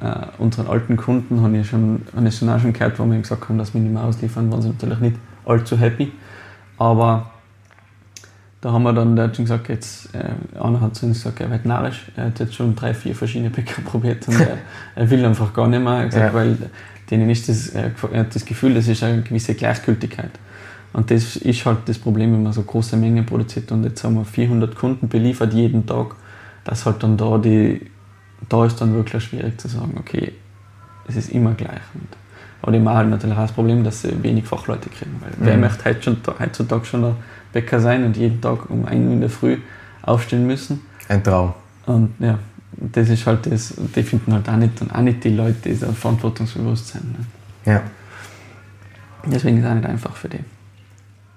äh, 0.00 0.26
unseren 0.38 0.68
alten 0.68 0.96
Kunden, 0.96 1.42
habe 1.42 1.58
ich, 1.58 1.68
schon, 1.68 2.02
habe 2.14 2.28
ich 2.28 2.36
schon 2.36 2.48
auch 2.48 2.60
schon 2.60 2.72
gehört, 2.72 2.98
wo 2.98 3.04
wir 3.04 3.18
gesagt 3.18 3.48
haben, 3.48 3.58
dass 3.58 3.74
wir 3.74 3.80
nicht 3.80 3.92
mehr 3.92 4.04
ausliefern, 4.04 4.50
waren 4.50 4.62
sie 4.62 4.68
natürlich 4.68 5.00
nicht 5.00 5.16
allzu 5.44 5.76
happy. 5.76 6.12
Aber 6.78 7.30
da 8.60 8.72
haben 8.72 8.84
wir 8.84 8.92
dann, 8.92 9.16
der 9.16 9.26
hat 9.26 9.36
schon 9.36 9.44
gesagt, 9.44 9.68
jetzt, 9.68 10.14
äh, 10.14 10.60
einer 10.60 10.80
hat 10.80 10.94
zu 10.94 11.06
uns 11.06 11.18
gesagt, 11.18 11.40
er 11.40 11.50
wird 11.50 11.66
narrisch, 11.66 12.06
er 12.16 12.26
hat 12.26 12.38
jetzt 12.38 12.54
schon 12.54 12.76
drei, 12.76 12.94
vier 12.94 13.14
verschiedene 13.14 13.50
Bäcker 13.50 13.82
probiert 13.84 14.26
und 14.28 14.40
er, 14.40 14.58
er, 14.94 15.10
will 15.10 15.24
einfach 15.24 15.52
gar 15.52 15.66
nicht 15.66 15.82
mehr, 15.82 16.06
gesagt, 16.06 16.26
ja. 16.26 16.34
weil 16.34 16.56
denen 17.10 17.28
ist 17.28 17.48
das, 17.48 17.70
er 17.70 17.92
hat 18.20 18.34
das 18.34 18.44
Gefühl, 18.44 18.74
das 18.74 18.86
ist 18.86 19.02
eine 19.02 19.22
gewisse 19.22 19.54
Gleichgültigkeit. 19.54 20.30
Und 20.92 21.10
das 21.10 21.36
ist 21.36 21.64
halt 21.64 21.78
das 21.86 21.98
Problem, 21.98 22.32
wenn 22.32 22.42
man 22.42 22.52
so 22.52 22.62
große 22.62 22.96
Mengen 22.96 23.24
produziert 23.24 23.72
und 23.72 23.84
jetzt 23.84 24.04
haben 24.04 24.16
wir 24.16 24.24
400 24.24 24.74
Kunden 24.74 25.08
beliefert 25.08 25.54
jeden 25.54 25.86
Tag, 25.86 26.14
dass 26.64 26.84
halt 26.84 27.02
dann 27.02 27.16
da 27.16 27.38
die, 27.38 27.90
da 28.48 28.66
ist 28.66 28.80
dann 28.80 28.94
wirklich 28.94 29.24
schwierig 29.24 29.58
zu 29.58 29.68
sagen, 29.68 29.94
okay, 29.98 30.32
es 31.08 31.16
ist 31.16 31.30
immer 31.30 31.54
gleich. 31.54 31.80
Und, 31.94 32.08
aber 32.60 32.72
die 32.72 32.78
haben 32.78 32.88
halt 32.88 33.10
natürlich 33.10 33.36
auch 33.36 33.42
das 33.42 33.52
Problem, 33.52 33.82
dass 33.82 34.02
sie 34.02 34.22
wenig 34.22 34.44
Fachleute 34.44 34.88
kriegen. 34.90 35.16
Weil 35.20 35.30
mhm. 35.30 35.46
wer 35.46 35.56
möchte 35.56 35.84
heutzutage 36.38 36.84
schon 36.84 37.04
ein 37.04 37.16
Bäcker 37.52 37.80
sein 37.80 38.04
und 38.04 38.16
jeden 38.16 38.40
Tag 38.40 38.70
um 38.70 38.84
1 38.84 39.06
Uhr 39.06 39.12
in 39.12 39.20
der 39.20 39.30
Früh 39.30 39.58
aufstehen 40.02 40.46
müssen? 40.46 40.80
Ein 41.08 41.24
Traum. 41.24 41.54
Und 41.86 42.14
ja, 42.20 42.38
das 42.76 43.08
ist 43.08 43.26
halt 43.26 43.50
das, 43.50 43.74
die 43.96 44.02
finden 44.02 44.32
halt 44.32 44.48
auch 44.48 44.56
nicht, 44.56 44.72
auch 44.92 45.00
nicht 45.00 45.24
die 45.24 45.30
Leute, 45.30 45.70
die 45.70 45.78
da 45.78 45.90
verantwortungsbewusst 45.92 46.88
sind. 46.88 47.18
Ne? 47.18 47.24
Ja. 47.64 47.82
Deswegen 49.26 49.58
ist 49.58 49.64
es 49.64 49.70
auch 49.70 49.74
nicht 49.74 49.86
einfach 49.86 50.14
für 50.16 50.28
die. 50.28 50.40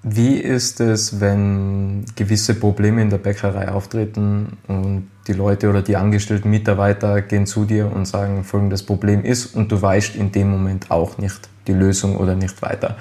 Wie 0.07 0.35
ist 0.35 0.81
es, 0.81 1.19
wenn 1.19 2.05
gewisse 2.15 2.53
Probleme 2.53 3.01
in 3.01 3.09
der 3.09 3.17
Bäckerei 3.17 3.69
auftreten 3.69 4.55
und 4.67 5.09
die 5.25 5.33
Leute 5.33 5.67
oder 5.67 5.81
die 5.81 5.95
angestellten 5.95 6.51
Mitarbeiter 6.51 7.23
gehen 7.23 7.47
zu 7.47 7.65
dir 7.65 7.91
und 7.91 8.05
sagen, 8.05 8.43
folgendes 8.43 8.83
Problem 8.83 9.23
ist 9.23 9.55
und 9.55 9.71
du 9.71 9.81
weißt 9.81 10.15
in 10.15 10.31
dem 10.31 10.51
Moment 10.51 10.91
auch 10.91 11.17
nicht 11.17 11.49
die 11.65 11.73
Lösung 11.73 12.17
oder 12.17 12.35
nicht 12.35 12.61
weiter. 12.61 12.97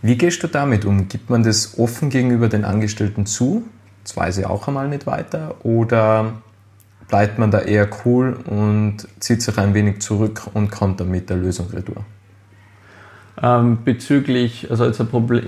Wie 0.00 0.16
gehst 0.16 0.44
du 0.44 0.46
damit 0.46 0.84
um? 0.84 1.08
Gibt 1.08 1.28
man 1.28 1.42
das 1.42 1.76
offen 1.76 2.08
gegenüber 2.08 2.48
den 2.48 2.64
Angestellten 2.64 3.26
zu? 3.26 3.64
Das 4.04 4.16
weiß 4.16 4.38
ich 4.38 4.46
auch 4.46 4.68
einmal 4.68 4.88
nicht 4.88 5.08
weiter. 5.08 5.56
Oder 5.64 6.34
bleibt 7.08 7.40
man 7.40 7.50
da 7.50 7.58
eher 7.58 7.88
cool 8.04 8.38
und 8.46 9.08
zieht 9.18 9.42
sich 9.42 9.58
ein 9.58 9.74
wenig 9.74 10.02
zurück 10.02 10.42
und 10.54 10.70
kommt 10.70 11.00
dann 11.00 11.10
mit 11.10 11.30
der 11.30 11.36
Lösung 11.36 11.66
retour? 11.70 12.04
Ähm, 13.42 13.78
bezüglich, 13.84 14.70
also 14.70 14.84
als 14.84 15.00
ein 15.00 15.08
Problem, 15.08 15.44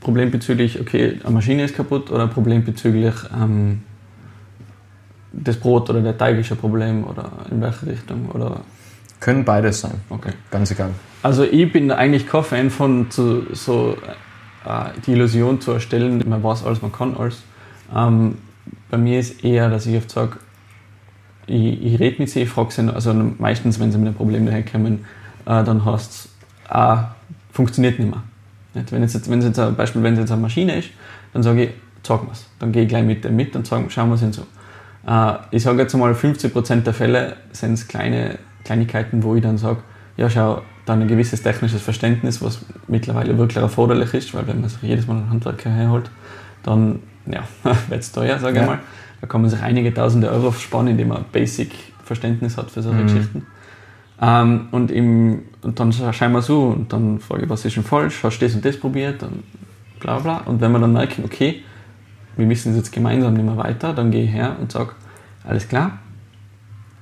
Problem 0.00 0.30
bezüglich, 0.30 0.80
okay, 0.80 1.18
eine 1.22 1.34
Maschine 1.34 1.64
ist 1.64 1.76
kaputt 1.76 2.10
oder 2.10 2.24
ein 2.24 2.30
Problem 2.30 2.64
bezüglich 2.64 3.14
ähm, 3.34 3.82
das 5.32 5.56
Brot 5.56 5.90
oder 5.90 6.00
der 6.00 6.16
Teig 6.16 6.38
ist 6.38 6.50
ein 6.50 6.58
Problem 6.58 7.04
oder 7.04 7.30
in 7.50 7.60
welche 7.60 7.86
Richtung? 7.86 8.30
Oder? 8.30 8.60
Können 9.20 9.44
beides 9.44 9.80
sein. 9.80 10.00
Okay. 10.08 10.32
Ganz 10.50 10.70
egal. 10.70 10.90
Also 11.22 11.44
ich 11.44 11.70
bin 11.72 11.90
eigentlich 11.90 12.26
kein 12.26 12.44
Fan 12.44 12.70
von 12.70 13.10
zu, 13.10 13.46
so 13.52 13.96
äh, 14.64 14.90
die 15.06 15.12
Illusion 15.12 15.60
zu 15.60 15.72
erstellen, 15.72 16.22
man 16.26 16.42
weiß 16.42 16.64
alles, 16.64 16.82
man 16.82 16.92
kann 16.92 17.16
alles. 17.16 17.42
Ähm, 17.94 18.38
bei 18.90 18.98
mir 18.98 19.20
ist 19.20 19.44
eher, 19.44 19.68
dass 19.68 19.86
ich 19.86 19.96
oft 19.96 20.10
sage, 20.10 20.36
ich, 21.46 21.82
ich 21.82 22.00
rede 22.00 22.16
mit 22.18 22.30
sie, 22.30 22.42
ich 22.42 22.48
frage 22.48 22.72
sie, 22.72 22.92
also 22.92 23.14
meistens, 23.38 23.78
wenn 23.78 23.92
sie 23.92 23.98
mit 23.98 24.08
einem 24.08 24.16
Problem 24.16 24.46
daherkommen, 24.46 25.04
äh, 25.44 25.64
dann 25.64 25.84
heißt 25.84 26.10
es, 26.10 26.28
ah, 26.68 27.14
funktioniert 27.52 27.98
nicht 27.98 28.10
mehr. 28.10 28.22
Nicht? 28.76 28.92
Wenn, 28.92 29.02
jetzt, 29.02 29.30
wenn 29.30 29.38
es 29.38 29.44
jetzt 29.44 29.58
ein 29.58 29.74
Beispiel, 29.74 30.02
wenn 30.02 30.14
es 30.14 30.20
jetzt 30.20 30.32
eine 30.32 30.40
Maschine 30.40 30.76
ist, 30.76 30.90
dann 31.32 31.42
sage 31.42 31.64
ich, 31.64 31.70
zeig 32.02 32.22
mir 32.22 32.32
es. 32.32 32.46
Dann 32.58 32.72
gehe 32.72 32.82
ich 32.82 32.88
gleich 32.88 33.04
mit 33.04 33.24
dem 33.24 33.36
mit 33.36 33.56
und 33.56 33.66
sage, 33.66 33.90
schauen 33.90 34.08
wir 34.08 34.14
es 34.14 34.20
hin 34.20 34.32
so. 34.32 34.46
Äh, 35.06 35.34
ich 35.50 35.62
sage 35.62 35.82
jetzt 35.82 35.94
mal, 35.94 36.12
50% 36.12 36.82
der 36.82 36.94
Fälle 36.94 37.36
sind 37.52 37.72
es 37.72 37.88
kleine 37.88 38.38
Kleinigkeiten, 38.64 39.22
wo 39.22 39.34
ich 39.36 39.42
dann 39.42 39.58
sage, 39.58 39.78
ja 40.16 40.28
schau, 40.28 40.62
dann 40.84 41.02
ein 41.02 41.08
gewisses 41.08 41.42
technisches 41.42 41.82
Verständnis, 41.82 42.42
was 42.42 42.60
mittlerweile 42.88 43.38
wirklich 43.38 43.58
erforderlich 43.58 44.12
ist, 44.14 44.34
weil 44.34 44.46
wenn 44.46 44.60
man 44.60 44.68
sich 44.68 44.82
jedes 44.82 45.06
Mal 45.06 45.16
einen 45.16 45.30
Handwerker 45.30 45.70
herholt, 45.70 46.10
dann 46.62 47.00
ja, 47.26 47.42
wird 47.88 48.00
es 48.00 48.12
teuer, 48.12 48.38
sage 48.38 48.56
ja. 48.56 48.62
ich 48.62 48.68
mal. 48.68 48.78
Da 49.20 49.26
kann 49.26 49.40
man 49.40 49.50
sich 49.50 49.60
einige 49.62 49.94
tausende 49.94 50.30
Euro 50.30 50.52
sparen, 50.52 50.88
indem 50.88 51.08
man 51.08 51.24
Basic 51.32 51.70
Verständnis 52.04 52.56
hat 52.56 52.70
für 52.70 52.82
solche 52.82 53.02
mhm. 53.02 53.06
Geschichten. 53.06 53.46
Ähm, 54.20 54.68
und, 54.70 54.90
im, 54.90 55.42
und 55.66 55.80
dann 55.80 55.92
schauen 55.92 56.30
wir 56.30 56.42
so 56.42 56.68
und 56.68 56.92
dann 56.92 57.18
frage 57.18 57.42
ich, 57.42 57.50
was 57.50 57.64
ist 57.64 57.74
denn 57.74 57.82
falsch? 57.82 58.22
Hast 58.22 58.38
du 58.38 58.46
das 58.46 58.54
und 58.54 58.64
das 58.64 58.78
probiert? 58.78 59.20
Und 59.24 59.42
bla 59.98 60.20
bla. 60.20 60.36
Und 60.44 60.60
wenn 60.60 60.70
wir 60.70 60.78
dann 60.78 60.92
merken, 60.92 61.24
okay, 61.24 61.64
wir 62.36 62.46
müssen 62.46 62.76
jetzt 62.76 62.92
gemeinsam 62.92 63.34
nicht 63.34 63.44
mehr 63.44 63.56
weiter, 63.56 63.92
dann 63.92 64.12
gehe 64.12 64.22
ich 64.22 64.30
her 64.30 64.54
und 64.60 64.70
sage, 64.70 64.90
alles 65.42 65.66
klar, 65.66 65.98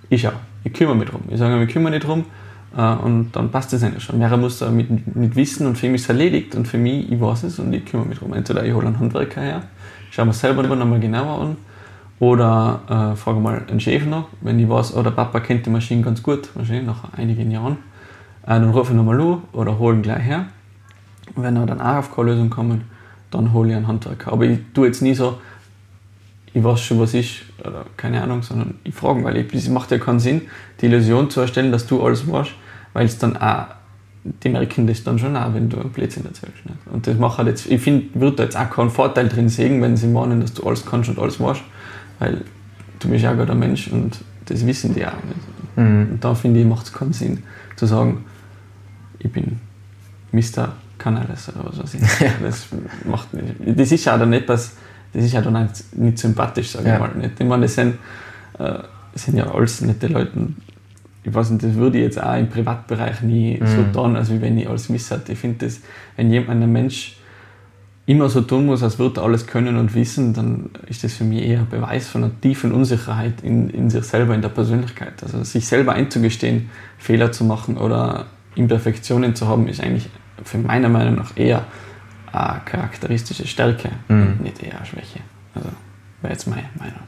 ich 0.09 0.23
schau, 0.23 0.33
ich 0.65 0.73
kümmere 0.73 0.97
mich 0.97 1.11
drum. 1.11 1.21
Ich 1.29 1.39
sage, 1.39 1.63
ich 1.63 1.71
kümmere 1.71 1.93
mich 1.93 2.03
drum 2.03 2.25
äh, 2.75 2.95
und 2.95 3.33
dann 3.33 3.51
passt 3.51 3.71
das 3.75 3.83
eigentlich 3.83 4.03
schon. 4.03 4.19
Mehrere 4.19 4.39
muss 4.39 4.61
da 4.61 4.71
mit, 4.71 5.15
mit 5.15 5.37
Wissen 5.37 5.67
und 5.67 5.77
für 5.77 5.91
mich 5.91 5.97
ist 5.97 6.05
es 6.05 6.09
erledigt 6.09 6.55
und 6.55 6.67
für 6.67 6.79
mich, 6.79 7.13
ich 7.13 7.21
weiß 7.21 7.43
es 7.43 7.59
und 7.59 7.71
ich 7.71 7.85
kümmere 7.85 8.09
mich 8.09 8.19
drum. 8.19 8.33
Entweder 8.33 8.65
ich 8.65 8.73
hole 8.73 8.87
einen 8.87 8.99
Handwerker 8.99 9.43
her, 9.43 9.63
schaue 10.11 10.25
mir 10.25 10.33
selber 10.33 10.63
nochmal 10.63 11.01
genauer 11.01 11.43
an 11.43 11.57
Oder 12.19 13.13
äh, 13.13 13.17
frage 13.17 13.41
mal 13.41 13.63
einen 13.69 13.81
Chef 13.81 14.07
noch, 14.07 14.29
wenn 14.41 14.59
ich 14.59 14.71
weiß, 14.71 14.95
oder 14.95 15.11
Papa 15.11 15.41
kennt 15.41 15.67
die 15.67 15.71
Maschine 15.71 16.01
ganz 16.01 16.23
gut, 16.23 16.49
wahrscheinlich 16.55 16.87
nach 16.87 17.13
einigen 17.13 17.51
Jahren. 17.51 17.77
Äh, 18.47 18.61
dann 18.61 18.71
rufe 18.71 18.93
ich 18.93 18.97
nochmal 18.97 19.21
an 19.21 19.43
oder 19.53 19.79
hole 19.79 19.97
ihn 19.97 20.03
gleich 20.03 20.23
her. 20.23 20.47
Wenn 21.37 21.55
wir 21.55 21.67
dann 21.67 21.81
auch 21.81 21.97
auf 21.97 22.15
keine 22.15 22.31
Lösung 22.31 22.51
kommen, 22.51 22.85
dann 23.31 23.53
hole 23.53 23.71
ich 23.71 23.77
einen 23.77 23.89
Handwerker. 23.89 24.33
Aber 24.33 24.45
ich 24.45 24.61
tue 24.73 24.87
jetzt 24.87 25.03
nie 25.03 25.15
so, 25.15 25.39
ich 26.53 26.63
weiß 26.63 26.81
schon, 26.81 27.01
was 27.01 27.15
ist, 27.15 27.43
oder 27.61 27.85
keine 27.97 28.23
Ahnung, 28.23 28.43
sondern 28.43 28.75
ich 28.85 28.95
frage, 28.95 29.25
weil 29.25 29.37
es 29.53 29.69
macht 29.69 29.91
ja 29.91 29.99
keinen 29.99 30.21
Sinn, 30.21 30.43
die 30.81 30.87
Illusion 30.87 31.29
zu 31.31 31.41
erstellen, 31.41 31.73
dass 31.73 31.87
du 31.87 32.03
alles 32.03 32.31
weißt, 32.31 32.53
weil 32.93 33.07
es 33.07 33.19
dann 33.19 33.37
auch, 33.37 33.67
die 34.23 34.49
merken 34.49 34.87
das 34.87 35.03
dann 35.03 35.19
schon 35.19 35.37
auch, 35.37 35.53
wenn 35.53 35.69
du 35.69 35.81
ein 35.81 35.91
Blödsinn 35.91 36.25
erzählst. 36.25 36.65
Nicht? 36.65 36.79
Und 36.93 37.07
das 37.07 37.19
macht 37.19 37.39
halt 37.39 37.49
jetzt, 37.49 37.67
ich 37.67 37.81
finde, 37.81 38.07
würde 38.15 38.37
da 38.37 38.43
jetzt 38.45 38.57
auch 38.57 38.71
keinen 38.71 38.91
Vorteil 38.91 39.29
drin 39.29 39.49
sehen, 39.49 39.83
wenn 39.83 39.97
sie 39.97 40.07
meinen, 40.07 40.41
dass 40.41 40.55
du 40.55 40.65
alles 40.65 40.87
kannst 40.87 41.11
und 41.11 41.19
alles 41.19 41.41
weißt, 41.41 41.63
weil 42.21 42.43
du 43.01 43.09
bist 43.09 43.25
ja 43.25 43.33
gerade 43.33 43.53
ein 43.53 43.59
Mensch 43.59 43.89
und 43.89 44.19
das 44.47 44.65
wissen 44.65 44.95
die 44.95 45.05
auch 45.05 45.13
nicht. 45.13 45.77
Mhm. 45.77 46.09
Und 46.13 46.25
da 46.25 46.35
finde 46.35 46.61
ich, 46.61 46.67
macht 46.67 46.87
es 46.87 46.93
keinen 46.93 47.13
Sinn, 47.13 47.43
zu 47.75 47.87
sagen, 47.87 48.25
ich 49.25 49.33
bin 49.33 49.59
Mister 50.31 50.75
kann 50.99 51.17
alles 51.17 51.49
oder 51.49 51.67
was 51.67 51.79
weiß 51.79 51.95
ich. 51.95 52.03
Das 52.43 52.67
macht 53.05 53.35
nicht. 53.35 53.79
Das 53.79 53.91
ist 53.91 54.05
ja 54.05 54.17
dann 54.17 54.33
etwas, 54.33 54.77
das 55.13 55.25
ist 55.25 55.33
ja 55.33 55.41
dann 55.41 55.69
nicht, 55.97 56.19
sympathisch, 56.19 56.71
sage 56.71 56.89
ja. 56.89 56.95
ich 56.95 57.01
mal. 57.01 57.15
Nicht. 57.15 57.39
Ich 57.39 57.47
meine, 57.47 57.63
das 57.63 57.75
sind, 57.75 57.95
äh, 58.59 58.79
das 59.13 59.25
sind 59.25 59.37
ja 59.37 59.53
alles 59.53 59.81
nette 59.81 60.07
Leute. 60.07 60.33
Ich 61.25 61.35
weiß 61.35 61.51
nicht, 61.51 61.65
das 61.65 61.75
würde 61.75 61.99
ich 61.99 62.05
jetzt 62.05 62.23
auch 62.23 62.37
im 62.37 62.49
Privatbereich 62.49 63.23
nie 63.23 63.59
mhm. 63.61 63.67
so 63.67 63.83
tun, 63.93 64.17
als 64.17 64.31
wenn 64.31 64.59
ich 64.59 64.69
alles 64.69 64.93
wisse. 64.93 65.21
Ich 65.27 65.39
finde, 65.39 65.69
wenn 66.17 66.31
jemand, 66.31 66.63
ein 66.63 66.71
Mensch 66.71 67.17
immer 68.07 68.29
so 68.29 68.43
tun 68.43 68.67
muss, 68.67 68.83
als 68.83 68.99
würde 68.99 69.21
er 69.21 69.25
alles 69.25 69.47
können 69.47 69.77
und 69.79 69.95
wissen, 69.95 70.35
dann 70.35 70.71
ist 70.89 71.05
das 71.05 71.15
für 71.15 71.25
mich 71.25 71.43
eher 71.43 71.61
ein 71.61 71.69
Beweis 71.69 72.07
von 72.09 72.25
einer 72.25 72.41
tiefen 72.41 72.73
Unsicherheit 72.73 73.41
in, 73.43 73.71
in 73.71 73.89
sich 73.89 74.05
selber, 74.05 74.35
in 74.35 74.43
der 74.43 74.51
Persönlichkeit. 74.51 75.23
Also 75.23 75.43
sich 75.45 75.67
selber 75.67 75.95
einzugestehen, 75.95 76.69
Fehler 76.99 77.33
zu 77.33 77.45
machen 77.45 77.79
oder 77.79 78.27
Imperfektionen 78.55 79.35
zu 79.35 79.49
haben, 79.49 79.69
ist 79.69 79.81
eigentlich 79.81 80.09
für 80.45 80.59
meiner 80.59 80.89
Meinung 80.89 81.17
nach 81.17 81.37
eher 81.37 81.65
eine 82.33 82.61
charakteristische 82.65 83.47
Stärke 83.47 83.91
mhm. 84.09 84.23
und 84.23 84.41
nicht 84.43 84.63
eher 84.63 84.77
eine 84.77 84.87
Schwäche. 84.87 85.21
Also 85.55 85.69
wäre 86.21 86.33
jetzt 86.33 86.47
meine 86.47 86.69
Meinung. 86.79 87.01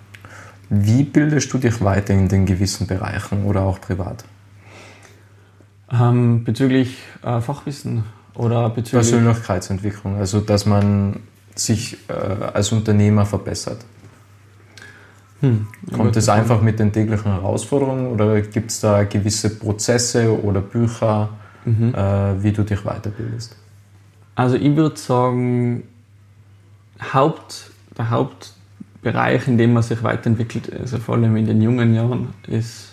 Wie 0.69 1.05
bildest 1.05 1.53
du 1.53 1.59
dich 1.59 1.81
weiter 1.83 2.13
in 2.15 2.29
den 2.29 2.47
gewissen 2.47 2.87
Bereichen 2.87 3.45
oder 3.45 3.63
auch 3.63 3.81
privat? 3.81 4.25
Ähm, 5.91 6.43
bezüglich 6.45 6.99
äh, 7.23 7.41
Fachwissen 7.41 8.05
oder 8.35 8.69
bezüglich. 8.71 9.11
Persönlichkeitsentwicklung, 9.11 10.17
also 10.17 10.41
dass 10.41 10.67
man 10.67 11.21
sich 11.55 11.97
äh, 12.09 12.13
als 12.13 12.73
Unternehmer 12.73 13.25
verbessert. 13.27 13.85
Hm, 15.41 15.67
Kommt 15.93 16.17
es 16.17 16.29
einfach 16.29 16.63
mit 16.63 16.79
den 16.79 16.93
täglichen 16.93 17.31
Herausforderungen 17.31 18.07
oder 18.07 18.41
gibt 18.41 18.71
es 18.71 18.81
da 18.81 19.05
gewisse 19.05 19.59
Prozesse 19.59 20.43
oder 20.43 20.61
Bücher, 20.61 21.29
mhm. 21.65 21.95
äh, 21.95 22.43
wie 22.43 22.53
du 22.53 22.63
dich 22.63 22.81
weiterbildest? 22.85 23.55
Also 24.35 24.57
ich 24.57 24.75
würde 24.77 24.97
sagen, 24.97 25.83
Haupt, 27.13 27.71
der 27.99 28.11
Hauptbereich, 28.11 29.47
in 29.49 29.59
dem 29.59 29.75
man 29.75 29.83
sich 29.83 30.03
weiterentwickelt, 30.03 30.73
also 30.79 30.99
vor 30.99 31.17
allem 31.17 31.37
in 31.37 31.47
den 31.47 31.61
jungen 31.61 31.95
Jahren, 31.95 32.29
ist 32.47 32.93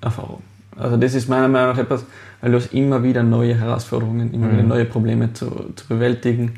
Erfahrung. 0.00 0.42
Also 0.76 0.96
das 0.96 1.14
ist 1.14 1.28
meiner 1.28 1.48
Meinung 1.48 1.70
nach 1.70 1.78
etwas, 1.78 2.04
weil 2.40 2.50
du 2.50 2.56
hast 2.58 2.72
immer 2.72 3.02
wieder 3.02 3.22
neue 3.22 3.54
Herausforderungen, 3.54 4.32
immer 4.32 4.48
mhm. 4.48 4.52
wieder 4.52 4.62
neue 4.62 4.84
Probleme 4.84 5.32
zu, 5.32 5.72
zu 5.76 5.86
bewältigen. 5.88 6.54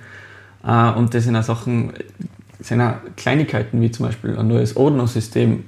Äh, 0.64 0.90
und 0.92 1.14
das 1.14 1.24
sind 1.24 1.37
auch 1.37 1.42
Sachen, 1.42 1.92
sind 2.68 2.81
auch 2.81 2.94
Kleinigkeiten, 3.16 3.81
wie 3.81 3.90
zum 3.90 4.07
Beispiel 4.07 4.37
ein 4.38 4.48
neues 4.48 4.77
Ordnungssystem 4.77 5.64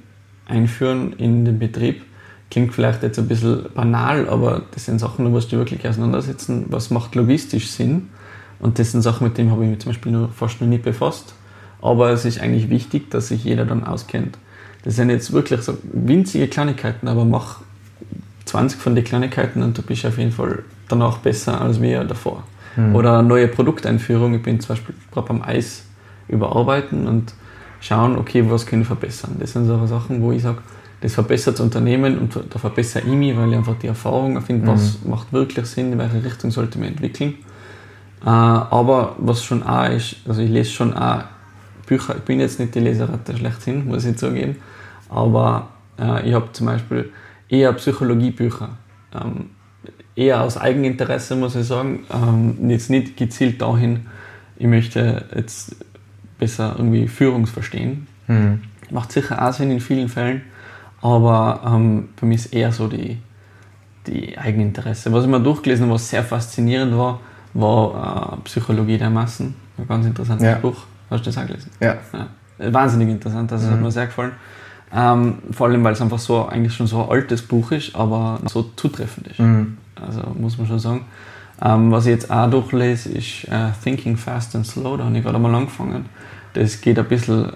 einführen 0.47 1.13
in 1.13 1.45
den 1.45 1.59
Betrieb. 1.59 2.03
Klingt 2.49 2.73
vielleicht 2.73 3.03
jetzt 3.03 3.19
ein 3.19 3.27
bisschen 3.27 3.65
banal, 3.75 4.29
aber 4.29 4.63
das 4.71 4.85
sind 4.85 4.99
Sachen, 4.99 5.29
musst 5.29 5.51
du 5.51 5.57
wirklich 5.57 5.87
auseinandersetzen, 5.87 6.65
was 6.69 6.89
macht 6.89 7.15
logistisch 7.15 7.69
Sinn. 7.69 8.09
Und 8.59 8.79
das 8.79 8.93
sind 8.93 9.01
Sachen, 9.01 9.27
mit 9.27 9.37
denen 9.37 9.51
habe 9.51 9.63
ich 9.63 9.69
mich 9.69 9.79
zum 9.79 9.91
Beispiel 9.91 10.11
nur, 10.11 10.29
fast 10.29 10.61
noch 10.61 10.67
nie 10.67 10.77
befasst. 10.77 11.35
Aber 11.81 12.09
es 12.09 12.25
ist 12.25 12.39
eigentlich 12.39 12.69
wichtig, 12.69 13.11
dass 13.11 13.27
sich 13.27 13.43
jeder 13.43 13.65
dann 13.65 13.83
auskennt. 13.83 14.37
Das 14.83 14.95
sind 14.95 15.09
jetzt 15.09 15.33
wirklich 15.33 15.61
so 15.61 15.77
winzige 15.83 16.47
Kleinigkeiten, 16.47 17.07
aber 17.07 17.25
mach 17.25 17.61
20 18.45 18.79
von 18.79 18.95
den 18.95 19.03
Kleinigkeiten 19.03 19.61
und 19.61 19.77
du 19.77 19.81
bist 19.81 20.05
auf 20.05 20.17
jeden 20.17 20.31
Fall 20.31 20.63
danach 20.87 21.17
besser 21.17 21.59
als 21.59 21.81
wir 21.81 22.05
davor. 22.05 22.43
Mhm. 22.77 22.95
Oder 22.95 23.21
neue 23.21 23.47
Produkteinführung. 23.49 24.35
Ich 24.35 24.43
bin 24.43 24.59
zum 24.59 24.69
Beispiel 24.69 24.95
gerade 25.11 25.27
beim 25.27 25.41
Eis 25.41 25.86
überarbeiten 26.27 27.07
und 27.07 27.33
schauen, 27.79 28.17
okay, 28.17 28.43
was 28.49 28.65
können 28.65 28.81
wir 28.81 28.87
verbessern. 28.87 29.37
Das 29.39 29.53
sind 29.53 29.65
so 29.65 29.85
Sachen, 29.85 30.21
wo 30.21 30.31
ich 30.31 30.41
sage, 30.41 30.59
das 31.01 31.13
verbessert 31.13 31.55
das 31.55 31.61
Unternehmen 31.61 32.17
und 32.17 32.35
da 32.49 32.59
verbessere 32.59 33.03
ich 33.03 33.13
mich, 33.13 33.37
weil 33.37 33.49
ich 33.49 33.57
einfach 33.57 33.77
die 33.77 33.87
Erfahrung 33.87 34.41
finde, 34.41 34.65
mhm. 34.65 34.71
was 34.71 35.03
macht 35.03 35.31
wirklich 35.31 35.65
Sinn, 35.67 35.93
in 35.93 35.99
welche 35.99 36.23
Richtung 36.23 36.49
sollte 36.49 36.79
man 36.79 36.89
entwickeln. 36.89 37.35
Äh, 38.23 38.29
aber 38.29 39.15
was 39.19 39.43
schon 39.43 39.61
auch 39.63 39.89
ist, 39.89 40.15
also 40.27 40.41
ich 40.41 40.49
lese 40.49 40.71
schon 40.71 40.93
auch 40.93 41.23
Bücher, 41.85 42.15
ich 42.17 42.23
bin 42.23 42.39
jetzt 42.39 42.59
nicht 42.59 42.73
die 42.73 42.79
Leseratte 42.79 43.37
schlechthin, 43.37 43.87
muss 43.87 44.05
ich 44.05 44.17
zugeben, 44.17 44.57
aber 45.09 45.69
äh, 45.99 46.27
ich 46.27 46.33
habe 46.33 46.51
zum 46.51 46.65
Beispiel 46.65 47.11
eher 47.47 47.71
Psychologiebücher. 47.73 48.69
Ähm, 49.13 49.51
eher 50.15 50.41
aus 50.41 50.57
Eigeninteresse, 50.57 51.35
muss 51.35 51.55
ich 51.55 51.67
sagen. 51.67 52.05
Ähm, 52.11 52.69
jetzt 52.69 52.89
nicht 52.89 53.15
gezielt 53.15 53.61
dahin, 53.61 54.07
ich 54.57 54.67
möchte 54.67 55.25
jetzt 55.35 55.75
besser 56.39 56.75
irgendwie 56.77 57.07
Führung 57.07 57.45
verstehen. 57.47 58.07
Mhm. 58.27 58.61
Macht 58.91 59.11
sicher 59.11 59.45
auch 59.45 59.53
Sinn 59.53 59.71
in 59.71 59.79
vielen 59.79 60.09
Fällen, 60.09 60.41
aber 61.01 61.61
ähm, 61.65 62.09
für 62.15 62.25
mich 62.25 62.45
ist 62.45 62.53
eher 62.53 62.71
so 62.71 62.87
die, 62.87 63.17
die 64.05 64.37
Eigeninteresse. 64.37 65.11
Was 65.11 65.23
ich 65.23 65.29
mal 65.29 65.43
durchgelesen 65.43 65.85
habe, 65.85 65.95
was 65.95 66.09
sehr 66.09 66.23
faszinierend 66.23 66.97
war, 66.97 67.19
war 67.53 68.37
äh, 68.37 68.41
Psychologie 68.45 68.97
der 68.97 69.09
Massen. 69.09 69.55
Ein 69.77 69.87
ganz 69.87 70.05
interessantes 70.05 70.47
ja. 70.47 70.55
Buch. 70.55 70.77
Hast 71.09 71.25
du 71.25 71.29
das 71.29 71.37
auch 71.37 71.47
gelesen? 71.47 71.71
Ja. 71.79 71.97
ja. 72.13 72.71
Wahnsinnig 72.71 73.09
interessant, 73.09 73.51
das 73.51 73.63
mhm. 73.63 73.71
hat 73.71 73.81
mir 73.81 73.91
sehr 73.91 74.07
gefallen. 74.07 74.31
Ähm, 74.93 75.39
vor 75.51 75.67
allem, 75.67 75.83
weil 75.83 75.93
es 75.93 76.01
einfach 76.01 76.19
so 76.19 76.47
eigentlich 76.47 76.73
schon 76.73 76.87
so 76.87 77.03
ein 77.03 77.09
altes 77.09 77.41
Buch 77.41 77.71
ist, 77.71 77.95
aber 77.95 78.39
so 78.45 78.71
zutreffend 78.75 79.27
ist. 79.27 79.39
Mhm. 79.39 79.77
Also 79.95 80.21
muss 80.37 80.57
man 80.57 80.67
schon 80.67 80.79
sagen. 80.79 81.05
Ähm, 81.61 81.91
was 81.91 82.05
ich 82.05 82.11
jetzt 82.11 82.29
auch 82.29 82.49
durchlese, 82.49 83.09
ist 83.09 83.45
äh, 83.45 83.71
Thinking 83.83 84.17
Fast 84.17 84.55
and 84.55 84.65
Slow. 84.65 84.97
Da 84.97 85.05
habe 85.05 85.17
ich 85.17 85.23
gerade 85.23 85.39
mal 85.39 85.53
angefangen. 85.53 86.05
Das 86.53 86.79
geht 86.81 86.99
ein 86.99 87.07
bisschen 87.07 87.51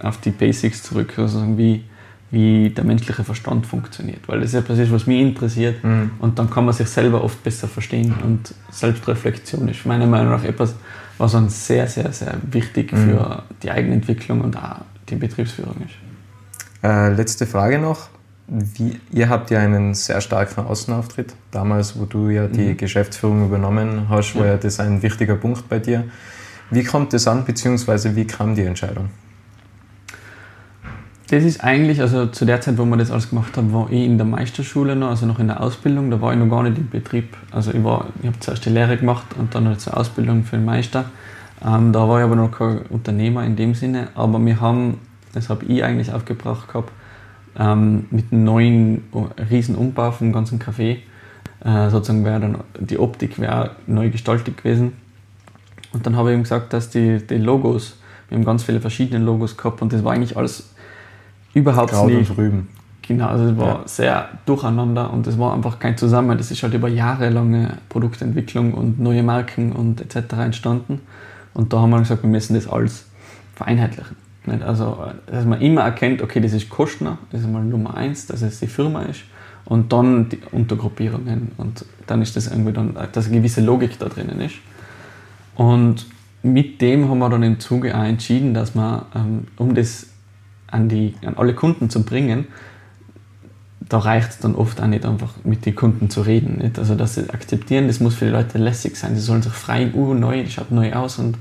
auf 0.00 0.18
die 0.18 0.30
Basics 0.30 0.82
zurück, 0.82 1.14
also 1.18 1.42
wie, 1.56 1.84
wie 2.30 2.70
der 2.70 2.84
menschliche 2.84 3.24
Verstand 3.24 3.66
funktioniert. 3.66 4.20
Weil 4.28 4.40
das 4.40 4.50
ist 4.50 4.54
etwas 4.54 4.78
ist, 4.78 4.92
was 4.92 5.06
mich 5.06 5.20
interessiert. 5.20 5.82
Mhm. 5.82 6.12
Und 6.18 6.38
dann 6.38 6.50
kann 6.50 6.64
man 6.64 6.74
sich 6.74 6.88
selber 6.88 7.24
oft 7.24 7.42
besser 7.42 7.66
verstehen. 7.66 8.14
Und 8.22 8.54
Selbstreflexion 8.70 9.68
ist 9.68 9.84
meiner 9.86 10.06
Meinung 10.06 10.32
nach 10.32 10.44
etwas, 10.44 10.74
was 11.18 11.32
dann 11.32 11.48
sehr, 11.48 11.86
sehr, 11.86 12.12
sehr 12.12 12.36
wichtig 12.50 12.92
mhm. 12.92 12.96
für 12.96 13.42
die 13.62 13.70
Eigenentwicklung 13.70 14.40
und 14.42 14.56
auch 14.56 14.82
die 15.08 15.16
Betriebsführung 15.16 15.76
ist. 15.84 16.84
Äh, 16.84 17.14
letzte 17.14 17.46
Frage 17.46 17.78
noch. 17.78 18.08
Wie, 18.46 19.00
ihr 19.10 19.28
habt 19.30 19.50
ja 19.50 19.60
einen 19.60 19.94
sehr 19.94 20.20
starken 20.20 20.66
Außenauftritt. 20.66 21.34
Damals, 21.50 21.98
wo 21.98 22.04
du 22.04 22.28
ja 22.28 22.46
die 22.46 22.72
mhm. 22.72 22.76
Geschäftsführung 22.76 23.46
übernommen 23.46 24.06
hast, 24.08 24.36
war 24.36 24.46
ja 24.46 24.56
das 24.56 24.80
ein 24.80 25.02
wichtiger 25.02 25.36
Punkt 25.36 25.68
bei 25.68 25.78
dir. 25.78 26.04
Wie 26.70 26.84
kommt 26.84 27.12
das 27.12 27.26
an, 27.26 27.44
beziehungsweise 27.44 28.16
wie 28.16 28.26
kam 28.26 28.54
die 28.54 28.62
Entscheidung? 28.62 29.08
Das 31.28 31.42
ist 31.42 31.64
eigentlich, 31.64 32.00
also 32.02 32.26
zu 32.26 32.44
der 32.44 32.60
Zeit, 32.60 32.76
wo 32.76 32.84
wir 32.84 32.96
das 32.98 33.10
alles 33.10 33.30
gemacht 33.30 33.56
haben, 33.56 33.72
war 33.72 33.90
ich 33.90 34.04
in 34.04 34.18
der 34.18 34.26
Meisterschule 34.26 34.94
noch, 34.94 35.08
also 35.08 35.24
noch 35.24 35.38
in 35.38 35.46
der 35.46 35.62
Ausbildung. 35.62 36.10
Da 36.10 36.20
war 36.20 36.32
ich 36.32 36.38
noch 36.38 36.48
gar 36.48 36.62
nicht 36.62 36.76
im 36.76 36.90
Betrieb. 36.90 37.36
Also 37.50 37.70
ich, 37.70 37.78
ich 37.78 37.84
habe 37.84 38.40
zuerst 38.40 38.64
die 38.66 38.70
Lehre 38.70 38.98
gemacht 38.98 39.24
und 39.38 39.54
dann 39.54 39.66
eine 39.66 39.76
Ausbildung 39.90 40.44
für 40.44 40.56
den 40.56 40.66
Meister. 40.66 41.06
Ähm, 41.64 41.92
da 41.92 42.06
war 42.06 42.18
ich 42.18 42.24
aber 42.24 42.36
noch 42.36 42.50
kein 42.50 42.82
Unternehmer 42.90 43.44
in 43.44 43.56
dem 43.56 43.74
Sinne. 43.74 44.08
Aber 44.14 44.44
wir 44.44 44.60
haben 44.60 44.98
das 45.34 45.48
habe 45.48 45.64
ich 45.66 45.82
eigentlich 45.84 46.12
aufgebracht 46.12 46.68
gehabt, 46.68 46.92
ähm, 47.58 48.06
mit 48.10 48.32
einem 48.32 48.44
neuen 48.44 49.04
riesen 49.50 49.76
Umbau 49.76 50.10
vom 50.10 50.32
ganzen 50.32 50.58
Café. 50.58 50.98
Äh, 51.64 51.90
sozusagen 51.90 52.24
wäre 52.24 52.40
dann 52.40 52.58
die 52.78 52.98
Optik 52.98 53.38
wäre 53.38 53.72
neu 53.86 54.10
gestaltet 54.10 54.58
gewesen. 54.58 54.92
Und 55.92 56.06
dann 56.06 56.16
habe 56.16 56.30
ich 56.30 56.36
ihm 56.36 56.42
gesagt, 56.42 56.72
dass 56.72 56.90
die, 56.90 57.18
die 57.18 57.36
Logos, 57.36 57.96
wir 58.28 58.36
haben 58.36 58.44
ganz 58.44 58.64
viele 58.64 58.80
verschiedene 58.80 59.24
Logos 59.24 59.56
gehabt 59.56 59.80
und 59.80 59.92
das 59.92 60.02
war 60.02 60.12
eigentlich 60.12 60.36
alles 60.36 60.74
überhaupt 61.54 61.92
Kraut 61.92 62.10
nicht. 62.10 62.30
Und 62.30 62.38
Rüben. 62.38 62.68
Genau, 63.06 63.28
also 63.28 63.44
es 63.44 63.56
war 63.56 63.66
ja. 63.66 63.82
sehr 63.84 64.28
durcheinander 64.46 65.12
und 65.12 65.26
es 65.26 65.38
war 65.38 65.54
einfach 65.54 65.78
kein 65.78 65.96
Zusammenhang. 65.96 66.38
Das 66.38 66.50
ist 66.50 66.62
halt 66.62 66.74
über 66.74 66.88
jahrelange 66.88 67.78
Produktentwicklung 67.88 68.72
und 68.72 68.98
neue 68.98 69.22
Marken 69.22 69.72
und 69.72 70.00
etc. 70.00 70.34
entstanden. 70.38 71.00
Und 71.52 71.72
da 71.72 71.80
haben 71.80 71.90
wir 71.90 71.98
gesagt, 71.98 72.22
wir 72.22 72.30
müssen 72.30 72.54
das 72.54 72.66
alles 72.66 73.06
vereinheitlichen. 73.54 74.16
Nicht? 74.46 74.62
Also, 74.62 75.12
dass 75.26 75.44
man 75.44 75.60
immer 75.60 75.82
erkennt, 75.82 76.22
okay, 76.22 76.40
das 76.40 76.52
ist 76.52 76.68
Kostner, 76.68 77.18
das 77.30 77.42
ist 77.42 77.50
mal 77.50 77.64
Nummer 77.64 77.96
eins, 77.96 78.26
dass 78.26 78.42
es 78.42 78.60
die 78.60 78.66
Firma 78.66 79.02
ist 79.02 79.22
und 79.64 79.92
dann 79.92 80.28
die 80.28 80.40
Untergruppierungen 80.52 81.52
und 81.56 81.84
dann 82.06 82.20
ist 82.20 82.36
das 82.36 82.48
irgendwie 82.48 82.72
dann, 82.72 82.94
dass 83.12 83.26
eine 83.26 83.36
gewisse 83.36 83.62
Logik 83.62 83.98
da 83.98 84.08
drinnen 84.08 84.40
ist. 84.40 84.56
Und 85.54 86.06
mit 86.42 86.80
dem 86.80 87.08
haben 87.08 87.18
wir 87.18 87.30
dann 87.30 87.42
im 87.42 87.60
Zuge 87.60 87.96
auch 87.96 88.04
entschieden, 88.04 88.52
dass 88.52 88.74
man, 88.74 89.02
ähm, 89.14 89.46
um 89.56 89.74
das 89.74 90.08
an, 90.66 90.88
die, 90.88 91.14
an 91.24 91.34
alle 91.36 91.54
Kunden 91.54 91.88
zu 91.88 92.02
bringen, 92.02 92.46
da 93.88 93.98
reicht 93.98 94.30
es 94.30 94.38
dann 94.38 94.54
oft 94.54 94.80
auch 94.80 94.86
nicht 94.86 95.04
einfach 95.04 95.32
mit 95.44 95.66
den 95.66 95.74
Kunden 95.74 96.10
zu 96.10 96.22
reden. 96.22 96.58
Nicht? 96.58 96.78
Also 96.78 96.96
sie 97.06 97.30
akzeptieren, 97.30 97.86
das 97.86 98.00
muss 98.00 98.14
für 98.14 98.26
die 98.26 98.30
Leute 98.30 98.58
lässig 98.58 98.96
sein. 98.96 99.14
Sie 99.14 99.20
sollen 99.20 99.42
sich 99.42 99.52
freuen, 99.52 99.94
uh, 99.94 100.14
neu, 100.14 100.42
das 100.42 100.52
schaut 100.52 100.70
neu 100.70 100.92
aus. 100.94 101.18
Und 101.18 101.38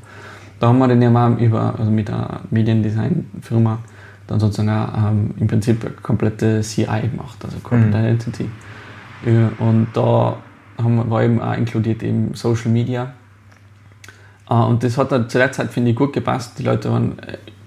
da 0.63 0.69
haben 0.69 0.80
wir 0.80 0.88
dann 0.88 1.02
ja 1.02 1.10
mal 1.10 1.38
über, 1.41 1.76
also 1.78 1.91
mit 1.91 2.10
einer 2.10 2.39
Mediendesign-Firma 2.49 3.80
dann 4.28 4.39
sozusagen 4.39 4.69
auch, 4.69 5.10
ähm, 5.10 5.32
im 5.38 5.47
Prinzip 5.47 5.84
eine 5.84 5.93
komplette 5.95 6.62
CI 6.62 6.86
gemacht, 6.86 7.36
also 7.43 7.58
Corporate 7.62 7.97
mhm. 7.97 8.06
Identity. 8.06 8.49
Und 9.60 9.88
da 9.93 10.38
haben 10.82 10.95
wir, 10.95 11.10
war 11.10 11.21
eben 11.21 11.41
auch 11.41 11.58
inkludiert 11.58 12.02
eben 12.02 12.34
Social 12.34 12.71
Media. 12.71 13.12
Äh, 14.49 14.54
und 14.54 14.86
das 14.86 14.97
hat 14.97 15.12
dann 15.12 15.28
zu 15.28 15.38
der 15.38 15.52
Zeit, 15.52 15.69
finde 15.69 15.91
ich, 15.91 15.97
gut 15.97 16.13
gepasst. 16.13 16.58
Die 16.58 16.63
Leute 16.63 16.89
waren, 16.89 17.17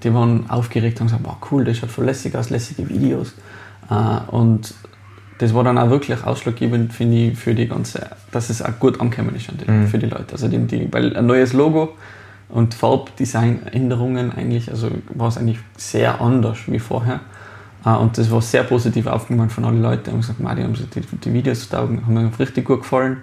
die 0.03 0.15
waren 0.15 0.49
aufgeregt 0.49 0.99
und 0.99 1.13
haben 1.13 1.23
gesagt, 1.23 1.43
wow, 1.43 1.53
cool, 1.53 1.65
das 1.65 1.77
schaut 1.77 1.91
voll 1.91 2.07
lässig 2.07 2.35
aus, 2.35 2.49
lässige 2.49 2.89
Videos. 2.89 3.35
Äh, 3.91 4.31
und 4.31 4.73
das 5.37 5.53
war 5.53 5.65
dann 5.65 5.77
auch 5.77 5.91
wirklich 5.91 6.25
ausschlaggebend, 6.25 6.95
finde 6.95 7.17
ich, 7.19 7.39
für 7.39 7.55
die 7.55 7.69
ganze, 7.69 8.09
dass 8.33 8.49
es 8.49 8.63
auch 8.63 8.79
gut 8.79 9.03
angekommen 9.03 9.37
ist 9.37 9.51
mhm. 9.69 9.87
für 9.87 9.99
die 9.99 10.07
Leute. 10.07 10.33
Also 10.33 10.49
die, 10.49 10.57
die, 10.61 10.91
weil 10.91 11.15
ein 11.15 11.27
neues 11.27 11.53
Logo 11.53 11.95
und 12.49 12.75
Farbdesignänderungen 12.75 14.33
eigentlich, 14.33 14.71
also 14.71 14.89
war 15.15 15.29
es 15.29 15.39
eigentlich 15.39 15.59
sehr 15.77 16.21
anders 16.21 16.59
wie 16.67 16.79
vorher. 16.79 17.21
Äh, 17.85 17.91
und 17.91 18.19
das 18.19 18.31
war 18.31 18.43
sehr 18.43 18.65
positiv 18.65 19.07
aufgenommen 19.07 19.51
von 19.51 19.65
allen 19.65 19.83
Leuten. 19.83 20.05
Die 20.05 20.11
haben 20.11 20.21
gesagt, 20.21 20.41
die 20.41 20.45
haben 20.45 20.75
die, 20.75 21.19
die 21.19 21.33
Videos 21.33 21.69
taugen, 21.69 22.05
haben 22.05 22.15
mir 22.15 22.31
richtig 22.39 22.65
gut 22.65 22.83
gefallen. 22.83 23.19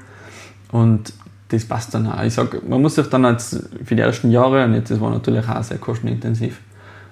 Und 0.71 1.13
das 1.49 1.65
passt 1.65 1.93
dann 1.93 2.07
auch. 2.07 2.23
Ich 2.23 2.33
sage, 2.33 2.61
man 2.67 2.81
muss 2.81 2.95
sich 2.95 3.07
dann 3.07 3.23
jetzt 3.25 3.69
für 3.83 3.95
die 3.95 4.01
ersten 4.01 4.31
Jahre, 4.31 4.65
und 4.65 4.73
jetzt 4.73 4.89
das 4.89 4.99
war 4.99 5.11
natürlich 5.11 5.47
auch 5.47 5.63
sehr 5.63 5.77
kostenintensiv, 5.77 6.59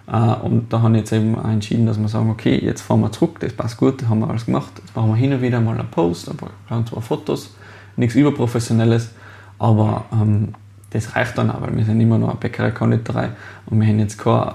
äh, 0.08 0.17
und 0.17 0.74
da 0.74 0.82
haben 0.82 0.93
wir 0.93 1.00
jetzt 1.00 1.13
eben 1.13 1.38
auch 1.38 1.50
entschieden, 1.50 1.86
dass 1.86 2.00
wir 2.00 2.08
sagen, 2.08 2.30
okay, 2.30 2.60
jetzt 2.63 2.82
fahren 2.82 3.02
wir 3.02 3.12
zurück, 3.12 3.39
das 3.39 3.54
passt 3.54 3.78
gut, 3.78 4.02
das 4.02 4.10
haben 4.10 4.19
wir 4.19 4.30
alles 4.30 4.45
gemacht. 4.45 4.71
Jetzt 4.78 4.95
machen 4.95 5.10
wir 5.10 5.15
hin 5.15 5.34
und 5.34 5.41
wieder 5.41 5.62
mal 5.62 5.80
einen 5.80 5.89
Post, 5.89 6.30
ein 6.30 6.38
paar, 6.38 6.86
zwei 6.86 7.02
Fotos, 7.02 7.54
nichts 7.95 8.15
überprofessionelles, 8.15 9.12
aber 9.60 10.06
ähm, 10.12 10.54
das 10.91 11.15
reicht 11.15 11.38
dann 11.38 11.49
auch, 11.49 11.62
weil 11.62 11.75
wir 11.75 11.86
sind 11.86 11.99
immer 11.99 12.17
noch 12.17 12.30
eine 12.30 12.38
Bäckerei, 12.38 12.71
Konditorei 12.71 13.30
und 13.65 13.80
wir 13.80 13.88
haben 13.88 13.99
jetzt 13.99 14.17
kein 14.17 14.54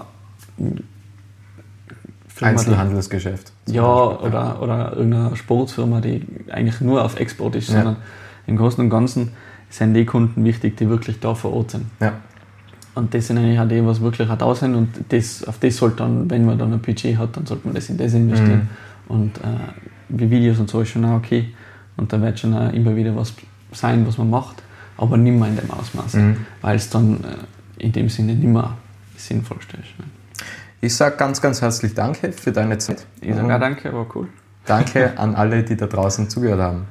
Firma, 2.29 2.51
Einzelhandelsgeschäft. 2.53 3.53
Ja, 3.67 3.85
oder, 3.85 4.63
oder 4.63 4.93
irgendeine 4.95 5.35
Sportfirma, 5.37 6.01
die 6.01 6.25
eigentlich 6.51 6.81
nur 6.81 7.05
auf 7.05 7.19
Export 7.19 7.57
ist, 7.57 7.69
ja. 7.69 7.77
sondern 7.77 7.97
im 8.47 8.57
Großen 8.57 8.85
und 8.85 8.91
Ganzen 8.91 9.33
sind 9.71 9.95
die 9.95 10.05
Kunden 10.05 10.45
wichtig, 10.45 10.77
die 10.77 10.89
wirklich 10.89 11.21
da 11.21 11.35
vor 11.35 11.53
Ort 11.55 11.73
sind. 11.73 11.87
Ja. 12.01 12.13
Und 12.95 13.13
das 13.13 13.27
sind 13.27 13.39
eigentlich 13.39 13.59
auch 13.59 13.69
die, 13.69 13.85
was 13.85 14.01
wirklich 14.01 14.29
auch 14.29 14.39
da 14.39 14.55
sind 14.55 14.75
und 14.75 14.89
das, 15.09 15.45
auf 15.45 15.59
das 15.59 15.77
sollte 15.77 15.97
dann, 15.97 16.31
wenn 16.31 16.47
man 16.47 16.59
dann 16.59 16.73
ein 16.73 16.81
Budget 16.81 17.19
hat, 17.19 17.37
dann 17.37 17.47
sollte 17.47 17.67
man 17.67 17.75
das 17.75 17.89
in 17.89 17.99
das 17.99 18.15
investieren. 18.15 18.69
Mhm. 19.09 19.15
Und 19.15 19.39
äh, 19.39 19.43
wie 20.09 20.31
Videos 20.31 20.59
und 20.59 20.71
so 20.71 20.81
ist 20.81 20.91
schon 20.91 21.05
auch 21.05 21.17
okay. 21.17 21.53
Und 21.97 22.13
da 22.13 22.21
wird 22.21 22.39
schon 22.39 22.55
auch 22.55 22.73
immer 22.73 22.95
wieder 22.95 23.15
was 23.17 23.35
sein, 23.73 24.07
was 24.07 24.19
man 24.19 24.31
macht, 24.31 24.63
aber 24.97 25.17
nicht 25.17 25.39
mehr 25.39 25.49
in 25.49 25.57
dem 25.57 25.71
Ausmaß, 25.71 26.15
mhm. 26.15 26.47
weil 26.63 26.77
es 26.77 26.91
dann 26.91 27.25
äh, 27.25 27.83
in 27.83 27.93
dem 27.93 28.09
Sinne 28.09 28.35
nicht 28.35 28.49
mehr 28.49 28.77
sinnvollste 29.17 29.77
ist. 29.77 29.99
Ne? 29.99 30.05
Ich 30.81 30.95
sage 30.95 31.17
ganz, 31.17 31.41
ganz 31.41 31.63
herzlich 31.63 31.95
Danke 31.95 32.33
für 32.33 32.53
deine 32.53 32.79
Zeit. 32.79 33.07
Ich 33.21 33.35
sage 33.35 33.55
auch 33.55 33.61
danke, 33.61 33.93
war 33.93 34.07
cool. 34.15 34.29
Danke 34.67 35.17
an 35.19 35.35
alle, 35.35 35.63
die 35.63 35.77
da 35.77 35.87
draußen 35.87 36.29
zugehört 36.29 36.61
haben. 36.61 36.87